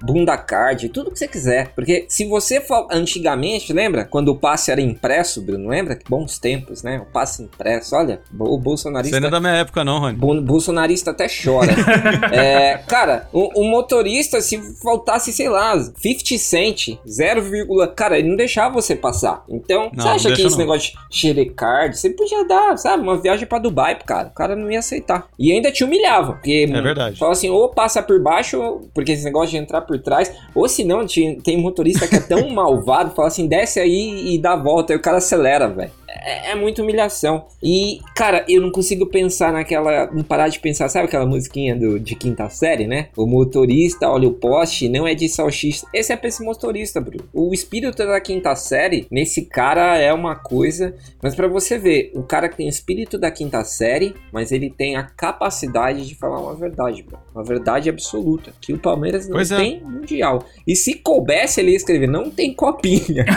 [0.02, 1.68] Bunda Card, tudo que você quiser.
[1.74, 4.04] Porque se você for antigamente, lembra?
[4.04, 5.96] Quando o passe era impresso, Bruno, lembra?
[5.96, 6.98] Que bons tempos, né?
[7.00, 7.94] O passe impresso.
[7.96, 9.16] Olha, o bolsonarista.
[9.16, 10.16] aí não é da minha época, não, Rony.
[10.16, 11.72] Bo- bolsonarista até chora.
[12.32, 17.42] é, cara, o, o motorista, se faltasse, sei lá, 50 cent, 0,
[17.94, 19.44] cara, ele não deixava você passar.
[19.48, 20.58] Então, Não, você acha que esse não.
[20.58, 24.28] negócio de xerecard, você podia dar, sabe, uma viagem pra Dubai pro cara.
[24.28, 25.26] O cara não ia aceitar.
[25.38, 26.34] E ainda te humilhava.
[26.34, 27.18] Porque É verdade.
[27.18, 30.68] Fala assim, ou passa por baixo, ou- porque esse negócio de entrar por trás, ou
[30.68, 34.52] se não, te- tem motorista que é tão malvado, fala assim, desce aí e dá
[34.52, 35.90] a volta, aí o cara acelera, velho.
[36.22, 37.46] É, é muita humilhação.
[37.62, 40.10] E, cara, eu não consigo pensar naquela.
[40.12, 43.08] Não parar de pensar, sabe aquela musiquinha do, de quinta série, né?
[43.16, 45.86] O motorista olha o poste, não é de salsicha.
[45.92, 47.24] Esse é pra esse motorista, Bruno.
[47.32, 50.94] O espírito da quinta série, nesse cara, é uma coisa.
[51.22, 54.70] Mas pra você ver, o cara que tem o espírito da quinta série, mas ele
[54.70, 57.22] tem a capacidade de falar uma verdade, Bruno.
[57.34, 58.52] Uma verdade absoluta.
[58.60, 59.56] Que o Palmeiras não Pois é.
[59.56, 60.44] tem mundial.
[60.66, 63.24] E se coubesse ele ia escrever, não tem copinha.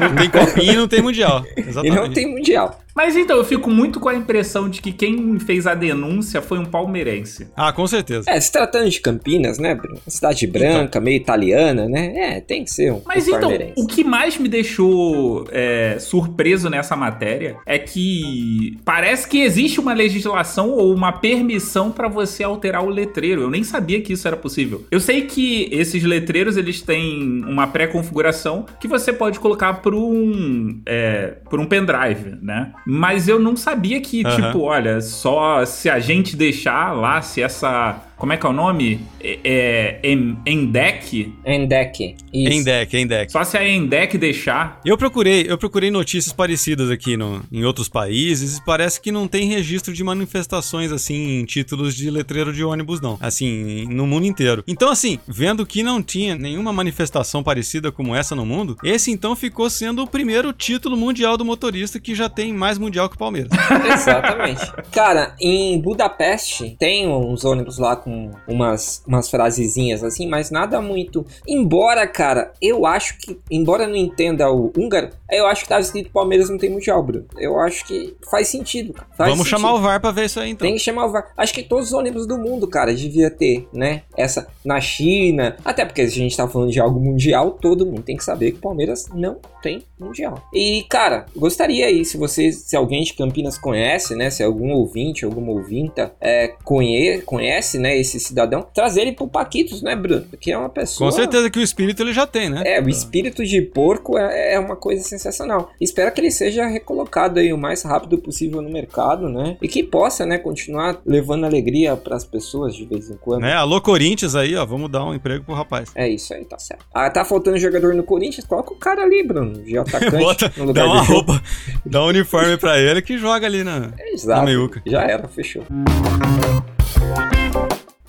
[0.00, 1.44] Não tem copinha e não tem mundial.
[1.56, 1.99] Exatamente.
[2.08, 2.80] Não tem mundial.
[2.94, 6.58] Mas então, eu fico muito com a impressão de que quem fez a denúncia foi
[6.58, 7.48] um palmeirense.
[7.56, 8.30] Ah, com certeza.
[8.30, 10.00] É, se tratando de Campinas, né, Bruno?
[10.06, 12.12] Cidade branca, meio italiana, né?
[12.16, 16.68] É, tem que ser um, Mas um então, o que mais me deixou é, surpreso
[16.68, 22.84] nessa matéria é que parece que existe uma legislação ou uma permissão para você alterar
[22.84, 23.42] o letreiro.
[23.42, 24.84] Eu nem sabia que isso era possível.
[24.90, 30.80] Eu sei que esses letreiros eles têm uma pré-configuração que você pode colocar por um
[30.86, 32.72] é, por um pendrive, né?
[32.86, 34.36] Mas eu não sabia que Aham.
[34.36, 38.52] tipo, olha, só se a gente deixar lá, se essa como é que é o
[38.52, 39.00] nome?
[39.18, 40.08] É, é
[40.46, 41.34] Endec?
[41.44, 42.16] Endec.
[42.32, 42.68] Isso.
[42.96, 43.32] Em deck.
[43.32, 44.78] Só se a Endec deixar.
[44.84, 49.26] Eu procurei, eu procurei notícias parecidas aqui no, em outros países e parece que não
[49.26, 54.26] tem registro de manifestações assim em títulos de letreiro de ônibus não, assim, no mundo
[54.26, 54.62] inteiro.
[54.68, 59.34] Então assim, vendo que não tinha nenhuma manifestação parecida como essa no mundo, esse então
[59.34, 63.18] ficou sendo o primeiro título mundial do motorista que já tem mais mundial que o
[63.18, 63.50] Palmeiras.
[63.94, 64.70] Exatamente.
[64.92, 68.09] Cara, em Budapeste tem uns ônibus lá com
[68.46, 71.24] umas, umas frasezinhas assim, mas nada muito.
[71.46, 76.10] Embora, cara, eu acho que, embora não entenda o húngaro, eu acho que tava escrito
[76.10, 77.26] Palmeiras não tem mundial, Bruno.
[77.38, 78.94] Eu acho que faz sentido.
[79.16, 79.60] Faz Vamos sentido.
[79.60, 80.66] chamar o VAR pra ver isso aí então.
[80.66, 81.32] Tem que chamar o VAR.
[81.36, 84.02] Acho que todos os ônibus do mundo, cara, devia ter, né?
[84.16, 85.56] Essa na China.
[85.64, 88.58] Até porque a gente tá falando de algo mundial, todo mundo tem que saber que
[88.58, 90.42] o Palmeiras não tem mundial.
[90.52, 94.30] E, cara, gostaria aí, se vocês, se alguém de Campinas conhece, né?
[94.30, 97.96] Se algum ouvinte, alguma ouvinta é, conhe conhece, né?
[98.00, 100.22] Esse cidadão, trazer ele pro Paquitos, né, Bruno?
[100.22, 101.10] Porque é uma pessoa.
[101.10, 102.62] Com certeza que o espírito ele já tem, né?
[102.64, 105.70] É, o espírito de porco é, é uma coisa sensacional.
[105.80, 109.56] Espero que ele seja recolocado aí o mais rápido possível no mercado, né?
[109.60, 113.42] E que possa, né, continuar levando alegria pras pessoas de vez em quando.
[113.42, 113.54] Né?
[113.54, 115.90] Alô Corinthians aí, ó, vamos dar um emprego pro rapaz.
[115.94, 116.84] É isso aí, tá certo.
[116.92, 118.46] Ah, tá faltando jogador no Corinthians?
[118.46, 121.32] Coloca o cara ali, Bruno, de atacante Bota, no lugar dá uma do jogo.
[121.32, 121.42] roupa,
[121.84, 124.40] dá um uniforme pra ele que joga ali na, Exato.
[124.40, 124.82] na meiuca.
[124.86, 125.64] Já era, fechou.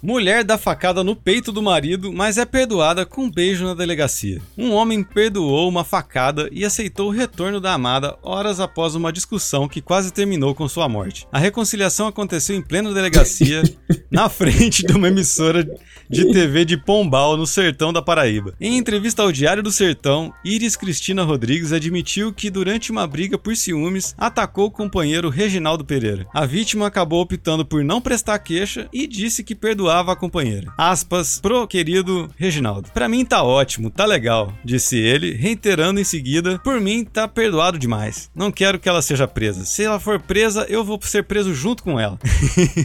[0.04, 4.42] Mulher dá facada no peito do marido, mas é perdoada com um beijo na delegacia.
[4.58, 9.68] Um homem perdoou uma facada e aceitou o retorno da amada horas após uma discussão
[9.68, 11.28] que quase terminou com sua morte.
[11.32, 13.62] A reconciliação aconteceu em plena delegacia,
[14.10, 15.64] na frente de uma emissora
[16.10, 18.56] de TV de Pombal, no sertão da Paraíba.
[18.60, 23.56] Em entrevista ao Diário do Sertão, Iris Cristina Rodrigues admitiu que durante uma briga por
[23.56, 26.26] ciúmes, atacou o companheiro Reginaldo Pereira.
[26.34, 30.71] A vítima acabou optando por não prestar queixa e disse que perdoava perdoava a companheira.
[30.77, 32.89] Aspas pro querido Reginaldo.
[32.93, 37.77] Pra mim tá ótimo, tá legal, disse ele, reiterando em seguida: Por mim tá perdoado
[37.77, 38.30] demais.
[38.34, 39.65] Não quero que ela seja presa.
[39.65, 42.17] Se ela for presa, eu vou ser preso junto com ela.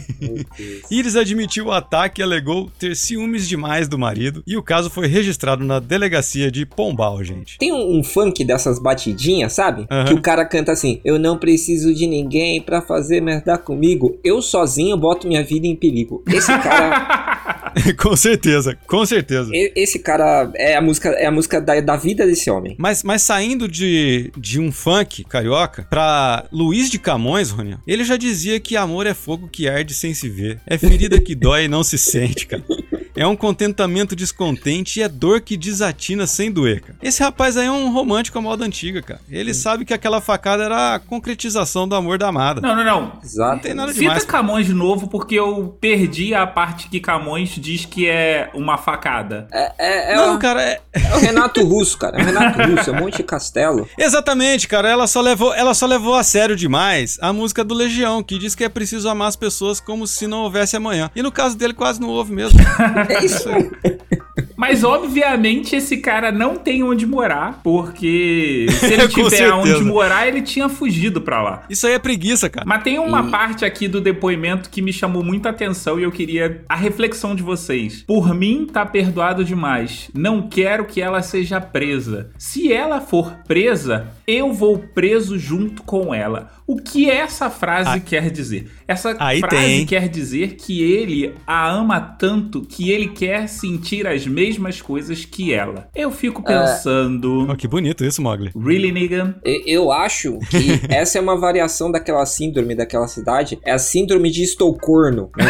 [0.91, 5.07] Iris admitiu o ataque e alegou ter ciúmes demais do marido, e o caso foi
[5.07, 7.57] registrado na delegacia de Pombal, gente.
[7.57, 9.87] Tem um, um funk dessas batidinhas, sabe?
[9.89, 10.05] Aham.
[10.05, 14.19] Que o cara canta assim: Eu não preciso de ninguém pra fazer merda comigo.
[14.23, 16.23] Eu sozinho boto minha vida em perigo.
[16.27, 16.96] Esse cara,
[17.97, 19.51] com certeza, com certeza.
[19.53, 22.75] esse cara é a música, é a música da, da vida desse homem.
[22.77, 28.17] Mas, mas saindo de, de um funk carioca pra Luiz de Camões, Rony, ele já
[28.17, 30.59] dizia que amor é fogo que arde sem se ver.
[30.65, 32.63] É ferida que dói e não se sente, cara.
[33.17, 36.99] É um contentamento descontente e é dor que desatina sem doer, cara.
[37.01, 39.19] Esse rapaz aí é um romântico à moda antiga, cara.
[39.29, 42.61] Ele sabe que aquela facada era a concretização do amor da amada.
[42.61, 43.13] Não, não, não.
[43.23, 43.55] Exato.
[43.55, 44.23] Não tem nada Cita demais.
[44.23, 49.47] Camões de novo, porque eu perdi a parte que Camões diz que é uma facada.
[49.51, 50.79] É, é, é Não, o, cara, é...
[50.93, 52.17] é o Renato Russo, cara.
[52.17, 53.87] É o Renato Russo, é um Monte Castelo.
[53.97, 54.89] Exatamente, cara.
[54.89, 58.53] Ela só levou, ela só levou a sério demais a música do Legião, que diz
[58.53, 61.09] que é preciso amar as pessoas como se não houvesse amanhã.
[61.15, 62.59] E no caso dele quase não houve mesmo.
[63.09, 63.69] É isso aí.
[64.57, 70.41] Mas, obviamente, esse cara não tem onde morar, porque se ele tiver onde morar, ele
[70.41, 71.63] tinha fugido pra lá.
[71.69, 72.65] Isso aí é preguiça, cara.
[72.67, 76.11] Mas tem uma E- parte aqui do depoimento que me chamou muita atenção e eu
[76.11, 78.03] queria a reflexão de vocês.
[78.07, 80.09] Por mim, tá perdoado demais.
[80.13, 82.31] Não quero que ela seja presa.
[82.37, 86.51] Se ela for presa, eu vou preso junto com ela.
[86.65, 87.99] O que essa frase Ah.
[87.99, 88.69] quer dizer?
[88.85, 94.25] Essa frase tem, quer dizer que ele a ama tanto que ele quer sentir as
[94.47, 95.89] mesmas coisas que ela.
[95.95, 97.47] Eu fico pensando.
[97.49, 98.51] Oh, que bonito isso, Mogli.
[98.55, 99.35] Really, Negan?
[99.45, 103.59] E- Eu acho que essa é uma variação daquela síndrome daquela cidade.
[103.63, 105.29] É a síndrome de Estocolmo.
[105.37, 105.45] Né?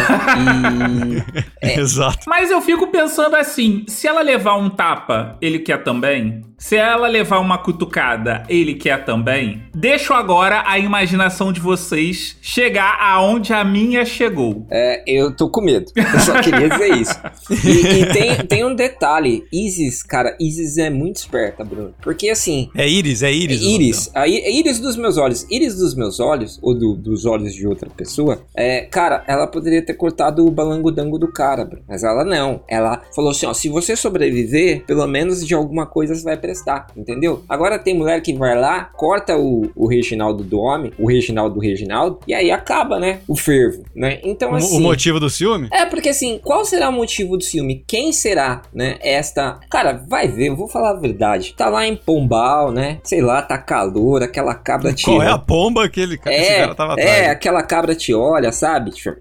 [1.62, 2.24] E Exato.
[2.26, 6.42] Mas eu fico pensando assim: se ela levar um tapa, ele quer também?
[6.58, 9.62] Se ela levar uma cutucada, ele quer também?
[9.74, 14.66] Deixo agora a imaginação de vocês chegar aonde a minha chegou.
[14.70, 15.86] é, eu tô com medo.
[15.94, 17.14] Eu só queria dizer isso.
[17.64, 19.44] E, e tem, tem um detalhe.
[19.52, 21.94] Isis, cara, Isis é muito esperta, Bruno.
[22.02, 23.60] Porque assim, É Iris, é Iris.
[23.62, 25.46] nome Íris, a é íris dos meus olhos.
[25.50, 29.80] Íris dos meus olhos, ou do- dos olhos de outra pessoa, é, cara, ela poderia
[29.80, 31.80] ter cortado o balango-dango do cara, bro.
[31.88, 32.62] mas ela não.
[32.68, 36.86] Ela falou assim: ó, se você sobreviver, pelo menos de alguma coisa você vai prestar,
[36.96, 37.44] entendeu?
[37.46, 41.60] Agora tem mulher que vai lá, corta o, o Reginaldo do homem, o Reginaldo do
[41.60, 43.20] Reginaldo, e aí acaba, né?
[43.28, 44.18] O fervo, né?
[44.24, 44.78] Então, assim.
[44.78, 45.68] O motivo do ciúme?
[45.70, 47.84] É, porque assim, qual será o motivo do ciúme?
[47.86, 48.96] Quem será, né?
[49.02, 49.60] Esta.
[49.70, 51.54] Cara, vai ver, eu vou falar a verdade.
[51.54, 52.98] Tá lá em Pombal, né?
[53.04, 56.74] Sei lá, tá calor, aquela cabra te Qual é a pomba que ele, É, cara
[56.74, 57.10] tava atrás?
[57.10, 58.90] é, aquela cabra te olha, sabe?
[58.92, 59.16] Tipo,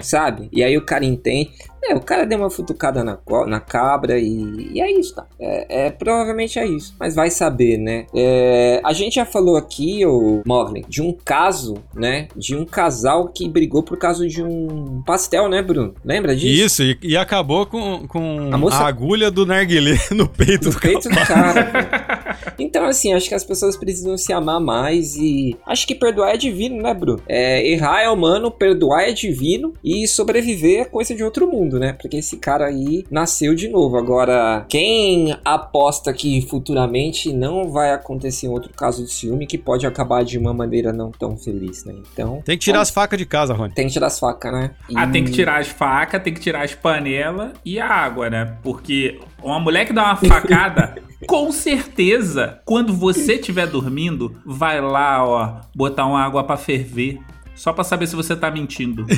[0.00, 0.48] sabe?
[0.50, 1.50] E aí o cara entende.
[1.86, 5.26] É, o cara deu uma futucada na, na cabra e, e é isso, tá?
[5.38, 6.94] É, é, provavelmente é isso.
[6.98, 8.06] Mas vai saber, né?
[8.14, 12.28] É, a gente já falou aqui, o Mogli, de um caso, né?
[12.36, 15.94] De um casal que brigou por causa de um pastel, né, Bruno?
[16.04, 16.64] Lembra disso?
[16.64, 20.70] Isso, e, e acabou com, com A moça- a agulha do narguilé no peito No
[20.72, 22.04] do peito do cara.
[22.58, 26.36] Então, assim, acho que as pessoas precisam se amar mais e acho que perdoar é
[26.36, 27.20] divino, né, Bruno?
[27.28, 31.92] É, errar é humano, perdoar é divino e sobreviver é coisa de outro mundo, né?
[31.92, 33.96] Porque esse cara aí nasceu de novo.
[33.96, 40.24] Agora, quem aposta que futuramente não vai acontecer outro caso de ciúme que pode acabar
[40.24, 41.94] de uma maneira não tão feliz, né?
[42.12, 43.72] Então, Tem que tirar as facas de casa, Rony.
[43.74, 44.70] tem que tirar as facas, né?
[44.94, 48.28] Ah, E- tem que tirar as facas, tem que tirar as panelas e a água,
[48.30, 48.56] né?
[48.62, 55.26] Porque uma mulher que dá uma facada, com certeza, quando você estiver dormindo, vai lá,
[55.26, 57.18] ó, botar uma água pra ferver.
[57.54, 59.06] Só pra saber se você tá mentindo.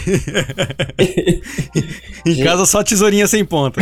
[2.27, 3.81] Em casa só tesourinha sem ponta.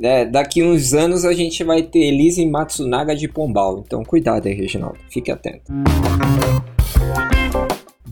[0.00, 3.82] É, daqui uns anos a gente vai ter Elise Matsunaga de Pombal.
[3.84, 4.96] Então cuidado aí, Reginaldo.
[5.10, 5.70] Fique atento.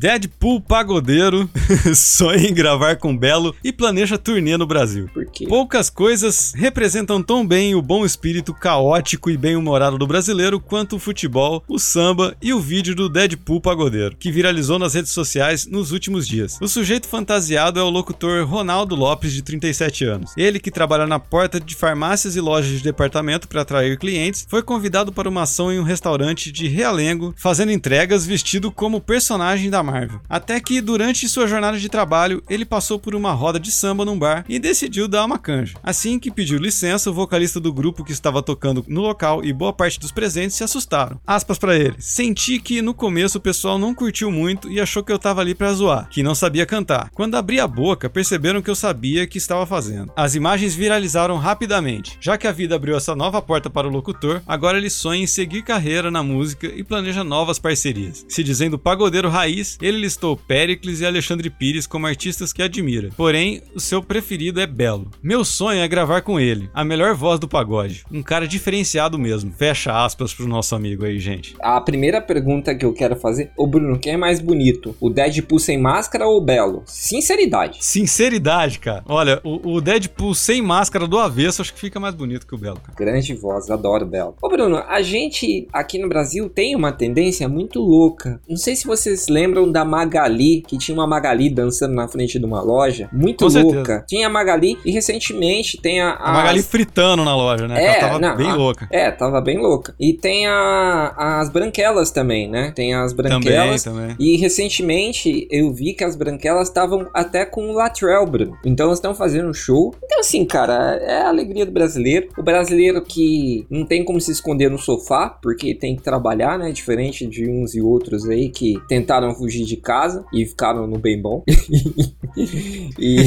[0.06, 1.50] Deadpool pagodeiro
[1.92, 5.10] sonha em gravar com Belo e planeja turnê no Brasil.
[5.12, 5.48] Por quê?
[5.48, 11.00] Poucas coisas representam tão bem o bom espírito caótico e bem-humorado do brasileiro quanto o
[11.00, 15.90] futebol, o samba e o vídeo do Deadpool pagodeiro, que viralizou nas redes sociais nos
[15.90, 16.56] últimos dias.
[16.62, 20.32] O sujeito fantasiado é o locutor Ronaldo Lopes, de 37 anos.
[20.36, 24.62] Ele, que trabalha na porta de farmácias e lojas de departamento para atrair clientes, foi
[24.62, 29.82] convidado para uma ação em um restaurante de Realengo, fazendo entregas vestido como personagem da
[29.96, 30.20] Marvel.
[30.28, 34.18] Até que, durante sua jornada de trabalho, ele passou por uma roda de samba num
[34.18, 35.74] bar e decidiu dar uma canja.
[35.82, 39.72] Assim que pediu licença, o vocalista do grupo que estava tocando no local e boa
[39.72, 41.18] parte dos presentes se assustaram.
[41.26, 45.12] Aspas para ele: Senti que no começo o pessoal não curtiu muito e achou que
[45.12, 47.10] eu tava ali pra zoar, que não sabia cantar.
[47.14, 50.12] Quando abri a boca, perceberam que eu sabia que estava fazendo.
[50.16, 52.18] As imagens viralizaram rapidamente.
[52.20, 55.26] Já que a vida abriu essa nova porta para o locutor, agora ele sonha em
[55.26, 58.24] seguir carreira na música e planeja novas parcerias.
[58.28, 63.10] Se dizendo pagodeiro raiz, ele listou Pericles e Alexandre Pires como artistas que admira.
[63.16, 65.10] Porém, o seu preferido é Belo.
[65.22, 68.04] Meu sonho é gravar com ele, a melhor voz do pagode.
[68.10, 69.52] Um cara diferenciado mesmo.
[69.52, 71.54] Fecha aspas pro nosso amigo aí, gente.
[71.60, 74.96] A primeira pergunta que eu quero fazer, ô Bruno, quem é mais bonito?
[75.00, 76.82] O Deadpool sem máscara ou o Belo?
[76.86, 77.78] Sinceridade.
[77.84, 79.02] Sinceridade, cara.
[79.06, 82.58] Olha, o, o Deadpool sem máscara do avesso acho que fica mais bonito que o
[82.58, 82.96] Belo, cara.
[82.96, 84.36] Grande voz, adoro o Belo.
[84.40, 88.40] Ô Bruno, a gente aqui no Brasil tem uma tendência muito louca.
[88.48, 92.44] Não sei se vocês lembram da Magali, que tinha uma Magali dançando na frente de
[92.44, 93.08] uma loja.
[93.12, 93.74] Muito Com louca.
[93.84, 94.04] certeza.
[94.08, 96.14] Tinha a Magali e recentemente tem a.
[96.14, 97.82] A Magali fritando na loja, né?
[97.82, 98.88] É, Ela tava não, bem a- louca.
[98.90, 99.94] É, tava bem louca.
[99.98, 102.72] E tem a, as branquelas também, né?
[102.74, 103.82] Tem as Também, branquelas.
[103.84, 104.16] também.
[104.18, 108.56] E recentemente eu vi que as branquelas estavam até com o Latrell, Bruno.
[108.64, 109.94] Então elas estão fazendo um show.
[110.04, 112.28] Então, assim, cara, é a alegria do brasileiro.
[112.36, 116.70] O brasileiro que não tem como se esconder no sofá, porque tem que trabalhar, né?
[116.72, 121.20] Diferente de uns e outros aí que tentaram fugir de casa e ficaram no bem
[121.20, 121.42] bom.
[122.98, 123.22] e.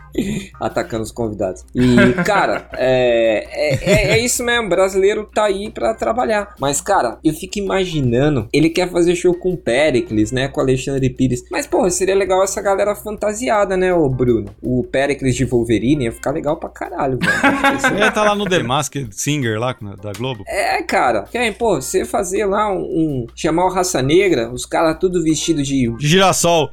[0.58, 1.62] atacando os convidados.
[1.74, 4.68] E, cara, é, é, é- é isso mesmo.
[4.68, 6.54] Brasileiro tá aí pra trabalhar.
[6.58, 8.48] Mas, cara, eu fico imaginando.
[8.52, 10.48] Ele quer fazer show com o Pericles, né?
[10.48, 11.44] Com o Alexandre Pires.
[11.50, 14.46] Mas, porra, seria legal essa galera fantasiada, né, ô Bruno?
[14.62, 17.32] O Pericles de Wolverine ia ficar legal pra caralho, velho.
[18.02, 20.44] Ele tá lá no The Masked Singer lá da Globo.
[20.48, 21.24] É, cara.
[21.30, 25.62] Quem, pô, você fazer lá um, um- chamar o Raça Negra, os caras tudo vestido
[25.62, 25.92] de.
[26.00, 26.70] Girassol.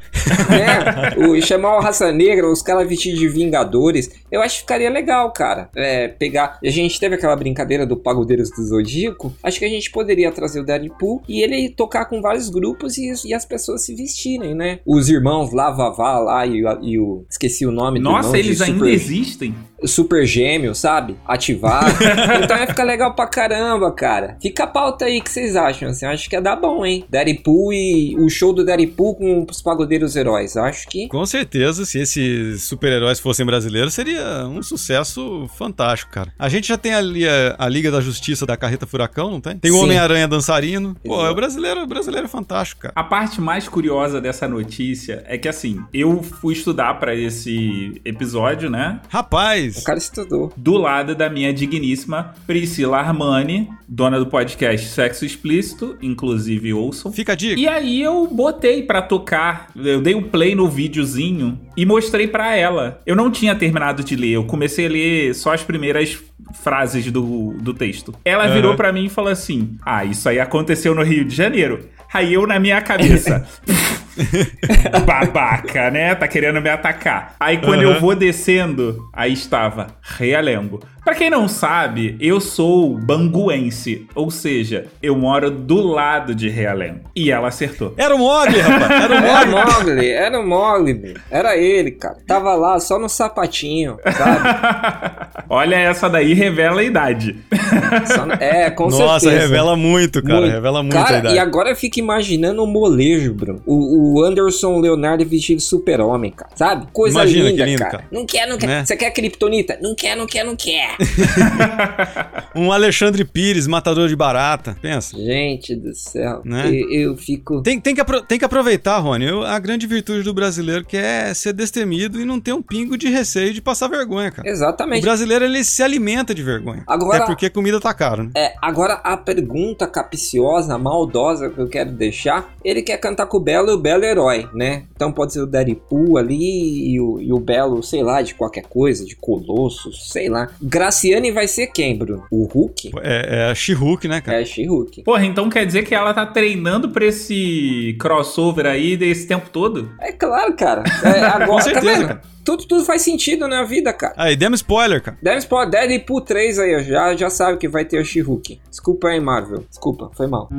[0.50, 1.16] né?
[1.28, 4.10] o, chamar o Raça Negra, os caras vestidos de Vingadores.
[4.32, 5.70] Eu acho que ficaria legal, cara.
[5.76, 6.58] É, pegar.
[6.64, 9.34] A gente teve aquela brincadeira do Pagodeiros do Zodíaco.
[9.44, 13.12] Acho que a gente poderia trazer o Deadpool e ele tocar com vários grupos e,
[13.26, 14.80] e as pessoas se vestirem, né?
[14.86, 17.26] Os irmãos lá, Vavá lá e, o- e o.
[17.30, 19.56] Esqueci o nome do Nossa, irmão de eles ainda Super- existem?
[19.86, 21.18] Super gêmeo, sabe?
[21.26, 21.86] Ativar.
[22.44, 24.38] então ia ficar legal pra caramba, cara.
[24.42, 25.90] Fica a pauta aí, o que vocês acham?
[25.90, 27.06] Assim, acho que ia dar bom, hein?
[27.10, 30.58] Deadpool e o show do Deadpool com os pagodeiros heróis.
[30.58, 31.08] Acho que.
[31.08, 36.34] Com certeza, se esses super-heróis fossem brasileiros, seria um sucesso fantástico, cara.
[36.38, 39.58] A gente já tem ali a, a Liga da Justiça da Carreta Furacão, não tem?
[39.58, 39.84] Tem o.
[39.84, 40.96] Homem-Aranha dançarino.
[41.04, 41.28] Pô, Exato.
[41.28, 42.94] é o brasileiro, o brasileiro é fantástico, cara.
[42.96, 48.70] A parte mais curiosa dessa notícia é que, assim, eu fui estudar pra esse episódio,
[48.70, 49.00] né?
[49.10, 50.54] Rapaz, O cara estudou.
[50.56, 57.12] Do lado da minha digníssima Priscila Armani, dona do podcast Sexo Explícito, inclusive ouçam.
[57.12, 57.60] fica a dica.
[57.60, 62.56] E aí eu botei pra tocar, eu dei um play no videozinho e mostrei pra
[62.56, 63.02] ela.
[63.06, 66.18] Eu não tinha terminado de ler, eu comecei a ler só as primeiras
[66.62, 68.14] frases do, do texto.
[68.24, 71.88] Ela virou pra mim e falou assim: Ah, isso aí aconteceu no Rio de Janeiro.
[72.14, 73.48] Aí eu na minha cabeça.
[75.06, 76.16] Babaca, né?
[76.16, 77.36] Tá querendo me atacar.
[77.40, 77.94] Aí quando Aham.
[77.94, 80.80] eu vou descendo, aí estava Realengo.
[81.04, 87.02] Pra quem não sabe, eu sou banguense, ou seja, eu moro do lado de Realengo.
[87.14, 87.94] E ela acertou.
[87.98, 89.04] Era o Mogli, rapaz.
[89.04, 89.74] Era o Era o Mogli.
[89.92, 92.18] Mogli, era o Mogli, era ele, cara.
[92.26, 95.44] Tava lá só no sapatinho, sabe?
[95.50, 97.36] Olha, essa daí revela a idade.
[97.52, 99.42] No- É, com Nossa, certeza.
[99.48, 100.40] revela muito, cara.
[100.42, 100.54] Muito.
[100.54, 101.36] Revela muito Cara, a idade.
[101.36, 103.62] e agora eu fico imaginando o molejo, Bruno.
[103.66, 106.52] O, o Anderson Leonardo vestido de super-homem, cara.
[106.56, 106.88] Sabe?
[106.94, 107.92] Coisa Imagina linda, que lindo, cara.
[107.92, 108.04] cara.
[108.12, 108.68] Não quer, não quer.
[108.68, 108.86] Né?
[108.86, 109.78] Você quer Kryptonita?
[109.82, 110.93] Não quer, não quer, não quer.
[112.56, 114.78] Um Alexandre Pires, matador de barata.
[114.82, 115.18] Pensa.
[115.18, 116.42] Gente do céu.
[116.46, 116.70] Né?
[116.72, 117.62] Eu, eu fico.
[117.64, 119.26] Tem, tem, que, tem que aproveitar, Rony.
[119.26, 122.96] Eu- a grande virtude do brasileiro que é ser destemido e não ter um pingo
[122.98, 124.48] de receio de passar vergonha, cara.
[124.48, 125.02] O Exatamente.
[125.02, 126.84] brasileiro, ele se alimenta de vergonha.
[126.88, 128.32] Agora- Até porque comida tá caro, né?
[128.36, 133.40] É, agora a pergunta capiciosa, maldosa que eu quero deixar, ele quer cantar com o
[133.40, 134.84] Belo e o Belo é herói, né?
[134.96, 138.64] Então pode ser o Deadpool ali e o, e o Belo, sei lá, de qualquer
[138.68, 140.50] coisa, de Colossus, sei lá.
[140.84, 142.26] Graciane vai ser quem, Bruno?
[142.30, 142.92] O Hulk?
[143.02, 144.42] É, é a She-Hulk, né, cara?
[144.42, 145.04] É, She-Hulk.
[145.04, 149.90] Porra, então quer dizer que ela tá treinando pra esse crossover aí desse tempo todo?
[150.02, 150.84] É claro, cara.
[151.06, 152.22] É, agora, Com certeza, tá cara.
[152.44, 154.14] Tudo, tudo faz sentido na vida, cara.
[154.18, 155.18] Aí, demos spoiler, cara.
[155.24, 158.60] Deve Spot Deadpool 3 aí, ó, já, já sabe que vai ter o She-Hulk.
[158.70, 159.64] Desculpa aí, Marvel.
[159.70, 160.50] Desculpa, foi mal.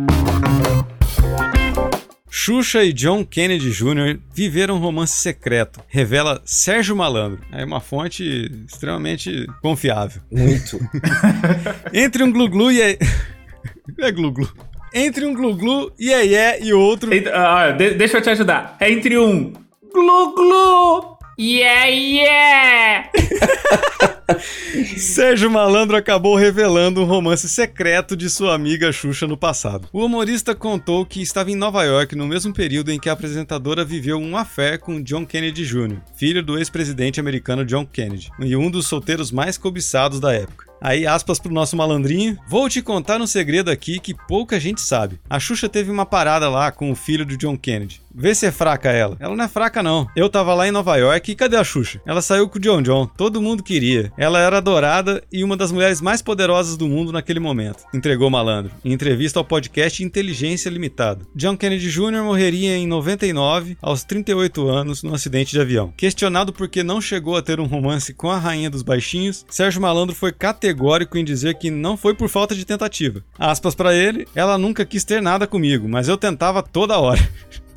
[2.37, 4.19] Xuxa e John Kennedy Jr.
[4.35, 7.39] viveram um romance secreto, revela Sérgio Malandro.
[7.53, 10.21] É uma fonte extremamente confiável.
[10.33, 10.81] Muito.
[11.95, 12.89] Entre um glu-glu e a...
[14.01, 14.49] É glu-glu.
[14.93, 17.15] entre um glu-glu, iê, iê e outro.
[17.15, 18.77] Ent- ah, de- deixa eu te ajudar.
[18.81, 19.53] É entre um
[19.93, 23.11] glu-glu yeah, yeah.
[24.97, 29.89] Sérgio Malandro acabou revelando um romance secreto de sua amiga Xuxa no passado.
[29.93, 33.85] O humorista contou que estava em Nova York no mesmo período em que a apresentadora
[33.85, 38.71] viveu um affair com John Kennedy Jr., filho do ex-presidente americano John Kennedy, e um
[38.71, 40.74] dos solteiros mais cobiçados da época.
[40.85, 42.37] Aí, aspas pro nosso malandrinho.
[42.47, 45.19] Vou te contar um segredo aqui que pouca gente sabe.
[45.31, 48.03] A Xuxa teve uma parada lá com o filho do John Kennedy.
[48.15, 49.17] Vê se é fraca ela.
[49.19, 50.07] Ela não é fraca, não.
[50.15, 52.01] Eu tava lá em Nova York e cadê a Xuxa?
[52.07, 53.07] Ela saiu com o John John.
[53.07, 54.13] Todo mundo queria.
[54.17, 57.83] Ela era adorada e uma das mulheres mais poderosas do mundo naquele momento.
[57.93, 58.71] Entregou malandro.
[58.85, 61.27] Em entrevista ao podcast Inteligência Limitada.
[61.35, 62.23] John Kennedy Jr.
[62.23, 65.93] morreria em 99, aos 38 anos, num acidente de avião.
[65.97, 69.83] Questionado por que não chegou a ter um romance com a rainha dos baixinhos, Sérgio
[69.83, 70.74] Malandro foi categórico
[71.17, 73.23] em dizer que não foi por falta de tentativa.
[73.39, 77.21] Aspas pra ele, ela nunca quis ter nada comigo, mas eu tentava toda hora.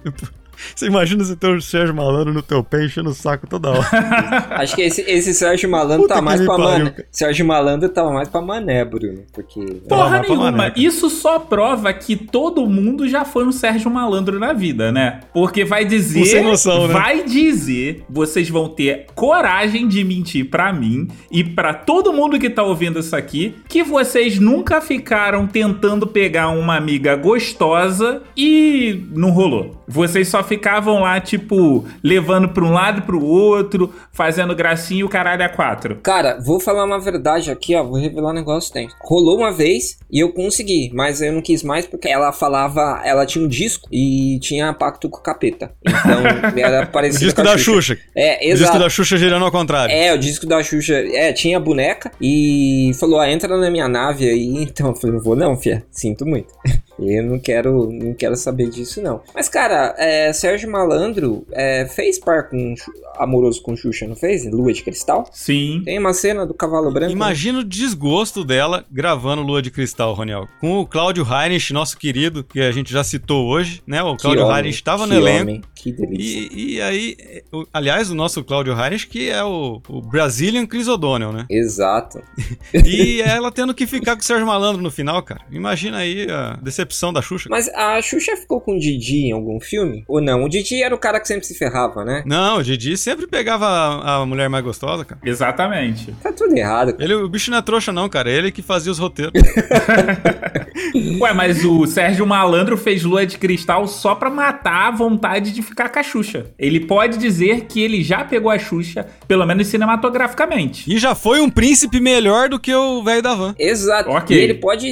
[0.75, 3.87] Você imagina você ter o Sérgio Malandro no teu pé enchendo o saco toda hora.
[4.51, 6.89] Acho que esse, esse Sérgio Malandro Puta tá mais pra pariu, mané.
[6.91, 7.07] cara.
[7.11, 9.23] Sérgio Malandro tava mais pra mané, Bruno.
[9.33, 9.59] Porque.
[9.87, 10.73] Porra vai pra nenhuma.
[10.75, 15.21] Isso só prova que todo mundo já foi um Sérgio Malandro na vida, né?
[15.33, 16.25] Porque vai dizer.
[16.25, 16.93] Sem noção, né?
[16.93, 22.49] Vai dizer, vocês vão ter coragem de mentir pra mim e pra todo mundo que
[22.49, 29.29] tá ouvindo isso aqui, que vocês nunca ficaram tentando pegar uma amiga gostosa e não
[29.31, 29.83] rolou.
[29.87, 35.03] Vocês só ficavam lá, tipo, levando pra um lado e pro outro, fazendo gracinha e
[35.03, 35.97] o caralho a quatro.
[35.97, 37.83] Cara, vou falar uma verdade aqui, ó.
[37.83, 38.87] Vou revelar um negócio tem.
[39.01, 43.01] Rolou uma vez e eu consegui, mas eu não quis mais porque ela falava.
[43.03, 45.71] Ela tinha um disco e tinha pacto com o capeta.
[45.85, 46.23] Então
[46.57, 47.97] era O parecido disco com a da Xuxa.
[48.15, 48.79] É, O disco exato.
[48.79, 49.93] da Xuxa girando ao contrário.
[49.93, 53.87] É, o disco da Xuxa, é, tinha a boneca e falou, ah, entra na minha
[53.87, 54.67] nave aí.
[54.77, 56.53] Então eu falei, não vou não, fia, sinto muito.
[56.99, 59.21] Eu não quero, não quero saber disso não.
[59.33, 62.75] Mas cara, é, Sérgio Malandro é, fez par com
[63.17, 64.49] amoroso com Xuxa, não fez?
[64.49, 65.27] Lua de Cristal?
[65.31, 65.81] Sim.
[65.83, 67.11] Tem uma cena do cavalo branco.
[67.11, 70.47] Imagina o desgosto dela gravando Lua de Cristal, Roniel.
[70.59, 74.01] Com o Cláudio Heinrich, nosso querido, que a gente já citou hoje, né?
[74.03, 75.41] O Cláudio Heinrich estava no elenco.
[75.43, 76.49] homem, que delícia.
[76.51, 77.17] E, e aí,
[77.51, 81.45] o- aliás, o nosso Cláudio Heinrich, que é o, o Brazilian Chris O'Donnell, né?
[81.49, 82.21] Exato.
[82.85, 85.41] E ela tendo que ficar com o Sérgio Malandro no final, cara.
[85.51, 87.47] Imagina aí a decepção da Xuxa.
[87.49, 90.03] Mas a Xuxa ficou com o Didi em algum filme?
[90.07, 90.43] Ou não?
[90.43, 92.23] O Didi era o cara que sempre se ferrava, né?
[92.25, 95.19] Não, o Didi sempre pegava a, a mulher mais gostosa, cara.
[95.23, 96.11] Exatamente.
[96.21, 96.95] Tá tudo errado.
[96.99, 98.29] Ele, o bicho não é trouxa, não, cara.
[98.29, 99.33] Ele que fazia os roteiros.
[101.19, 105.61] Ué, mas o Sérgio Malandro fez Lua de Cristal só pra matar a vontade de
[105.61, 106.47] ficar com a Xuxa.
[106.57, 110.91] Ele pode dizer que ele já pegou a Xuxa, pelo menos cinematograficamente.
[110.91, 113.55] E já foi um príncipe melhor do que o velho da van.
[113.57, 114.09] Exato.
[114.09, 114.35] Ok.
[114.35, 114.87] E ele pode,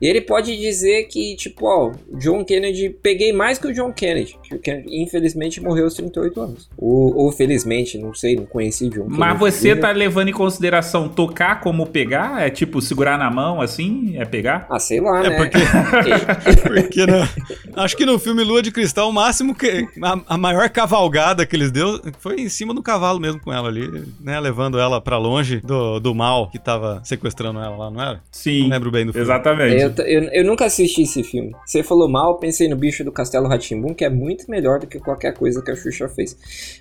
[0.00, 4.36] ele pode dizer que, tipo, ó, o John Kennedy, peguei mais que o John Kennedy.
[4.42, 6.68] Que o Kennedy, infelizmente, morreu aos 38 anos.
[6.76, 9.18] Ou, ou felizmente, não sei, não conheci John Kennedy.
[9.18, 12.42] Mas você tá levando em consideração tocar como pegar?
[12.42, 14.14] É tipo segurar na mão assim?
[14.16, 14.66] É pegar?
[14.70, 15.36] Ah, sei lá, É né?
[15.36, 17.28] porque, É, porque né,
[17.76, 19.86] acho que no filme Lua de Cristal, o máximo que.
[20.02, 23.68] A, a maior cavalgada que eles deu foi em cima do cavalo mesmo com ela
[23.68, 24.38] ali, né?
[24.40, 28.20] Levando ela pra longe do, do mal que tava sequestrando ela lá, não era?
[28.30, 28.62] Sim.
[28.62, 29.26] Não lembro bem do filme.
[29.26, 29.80] Exatamente.
[29.80, 31.54] eu, eu, eu nunca assisti esse filme.
[31.64, 34.86] Você falou mal, eu pensei no bicho do Castelo Ratimbum, que é muito melhor do
[34.86, 36.36] que qualquer coisa que a Xuxa fez.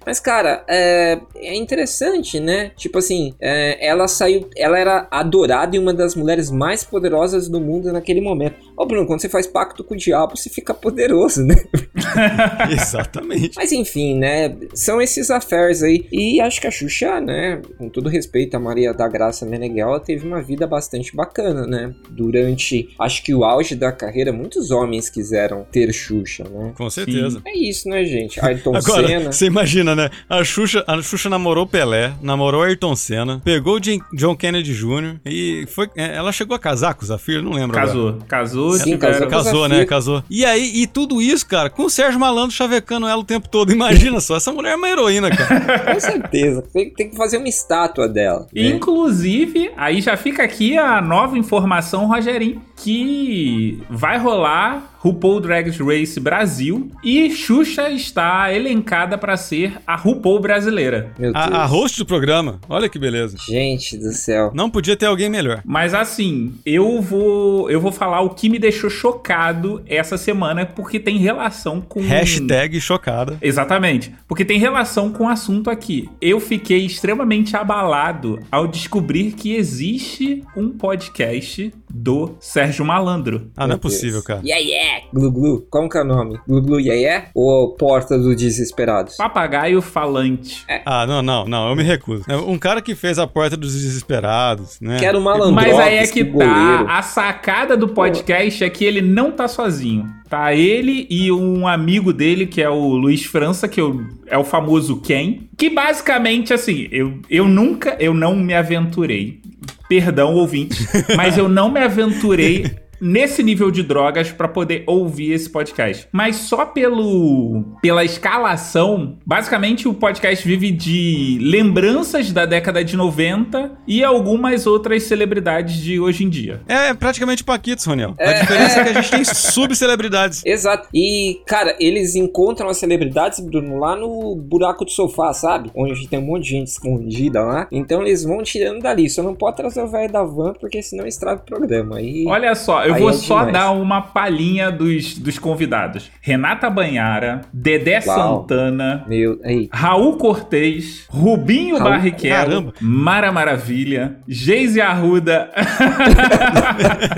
[0.06, 2.72] Mas, cara, é, é interessante, né?
[2.76, 4.50] Tipo assim, é, ela saiu.
[4.56, 8.56] Ela era adorada e uma das mulheres mais poderosas do mundo naquele momento.
[8.78, 11.56] Ó, Bruno, quando você faz pacto com o diabo, você fica poderoso, né?
[12.72, 13.52] Exatamente.
[13.56, 14.56] Mas enfim, né?
[14.74, 16.08] São esses affairs aí.
[16.12, 17.62] E acho que a Xuxa, né?
[17.78, 21.94] Com todo respeito a Maria da Graça Meneghel, ela teve uma vida bastante bacana, né?
[22.10, 26.74] Durante, acho que o auge da carreira, muitos homens quiseram ter Xuxa, né?
[26.76, 27.42] Com certeza.
[27.46, 28.44] É isso, né, gente?
[28.44, 29.32] Ayrton Agora, Senna.
[29.32, 30.10] você imagina, né?
[30.30, 35.18] A Xuxa, a Xuxa namorou Pelé, namorou Ayrton Senna, pegou o Jim- John Kennedy Jr.
[35.26, 35.90] e foi.
[35.96, 38.13] é, Ela chegou a casar com o Zafir, não lembro agora.
[38.28, 38.72] Casou.
[38.72, 39.44] Casou, Sim, tiveram- casou.
[39.44, 39.86] Casou, né?
[39.86, 40.24] Casou.
[40.30, 43.72] E aí, e tudo isso, cara, com o Sérgio Malandro chavecando ela o tempo todo.
[43.72, 45.80] Imagina só, essa mulher é uma heroína, cara.
[45.94, 46.64] Com certeza.
[46.74, 48.48] Tem, tem que fazer uma estátua dela.
[48.54, 48.62] né?
[48.68, 56.18] Inclusive, aí já fica aqui a nova informação, Rogerinho, que vai rolar RuPaul Drag Race
[56.18, 61.12] Brasil e Xuxa está elencada para ser a RuPaul brasileira.
[61.20, 61.46] Meu Deus.
[61.46, 63.36] A, a host do programa, olha que beleza.
[63.46, 64.52] Gente do céu.
[64.54, 65.62] Não podia ter alguém melhor.
[65.66, 70.98] Mas assim, eu vou eu vou falar o que me deixou chocado essa semana, porque
[70.98, 72.00] tem relação com.
[72.00, 73.38] Hashtag chocada.
[73.42, 74.16] Exatamente.
[74.26, 76.10] Porque tem relação com o assunto aqui.
[76.22, 83.52] Eu fiquei extremamente abalado ao descobrir que existe um podcast do Sérgio Malandro.
[83.56, 83.94] Ah, não é Deus.
[83.94, 84.42] possível, cara.
[84.44, 84.93] Yeah, yeah.
[85.14, 85.68] Glu Glu.
[85.70, 86.40] Como que é o nome?
[86.48, 87.28] Glu Glu Yeah, yeah?
[87.36, 89.16] Ou Porta dos Desesperados?
[89.18, 90.66] Papagaio falante.
[90.86, 92.24] Ah, não, não, não, eu me recuso.
[92.28, 94.98] É Um cara que fez a porta dos desesperados, né?
[95.00, 95.54] Quero malandro.
[95.54, 96.86] Mas aí é que tá.
[96.90, 100.06] A sacada do podcast é que ele não tá sozinho.
[100.30, 104.44] Tá ele e um amigo dele, que é o Luiz França, que eu- é o
[104.44, 105.42] famoso Ken.
[105.58, 109.40] Que basicamente, assim, eu, eu nunca, eu não me aventurei.
[109.88, 112.66] Perdão, ouvinte, mas eu não me aventurei
[113.04, 116.08] nesse nível de drogas pra poder ouvir esse podcast.
[116.12, 123.72] Mas só pelo pela escalação, basicamente o podcast vive de lembranças da década de 90
[123.86, 126.62] e algumas outras celebridades de hoje em dia.
[126.68, 128.14] É, é praticamente Paquitos, Roniel.
[128.18, 130.42] A diferença é que a gente tem subcelebridades.
[130.46, 130.88] Exato.
[130.94, 135.72] E, cara, eles encontram as celebridades, Bruno, lá no buraco do sofá, sabe?
[135.76, 137.68] Onde tem um monte de gente escondida lá.
[137.72, 139.10] Então eles vão tirando dali.
[139.10, 142.02] Só não pode trazer o velho da van, porque senão estraga o programa.
[142.02, 142.26] E...
[142.28, 143.54] Olha só, eu Aí vou é só demais.
[143.54, 146.12] dar uma palhinha dos, dos convidados.
[146.22, 148.42] Renata Banhara, Dedé Uau.
[148.42, 149.70] Santana, Meu, aí.
[149.72, 152.74] Raul Cortez, Rubinho Raul- Barrichello, Caramba.
[152.82, 155.50] Mara Maravilha, Geise Arruda.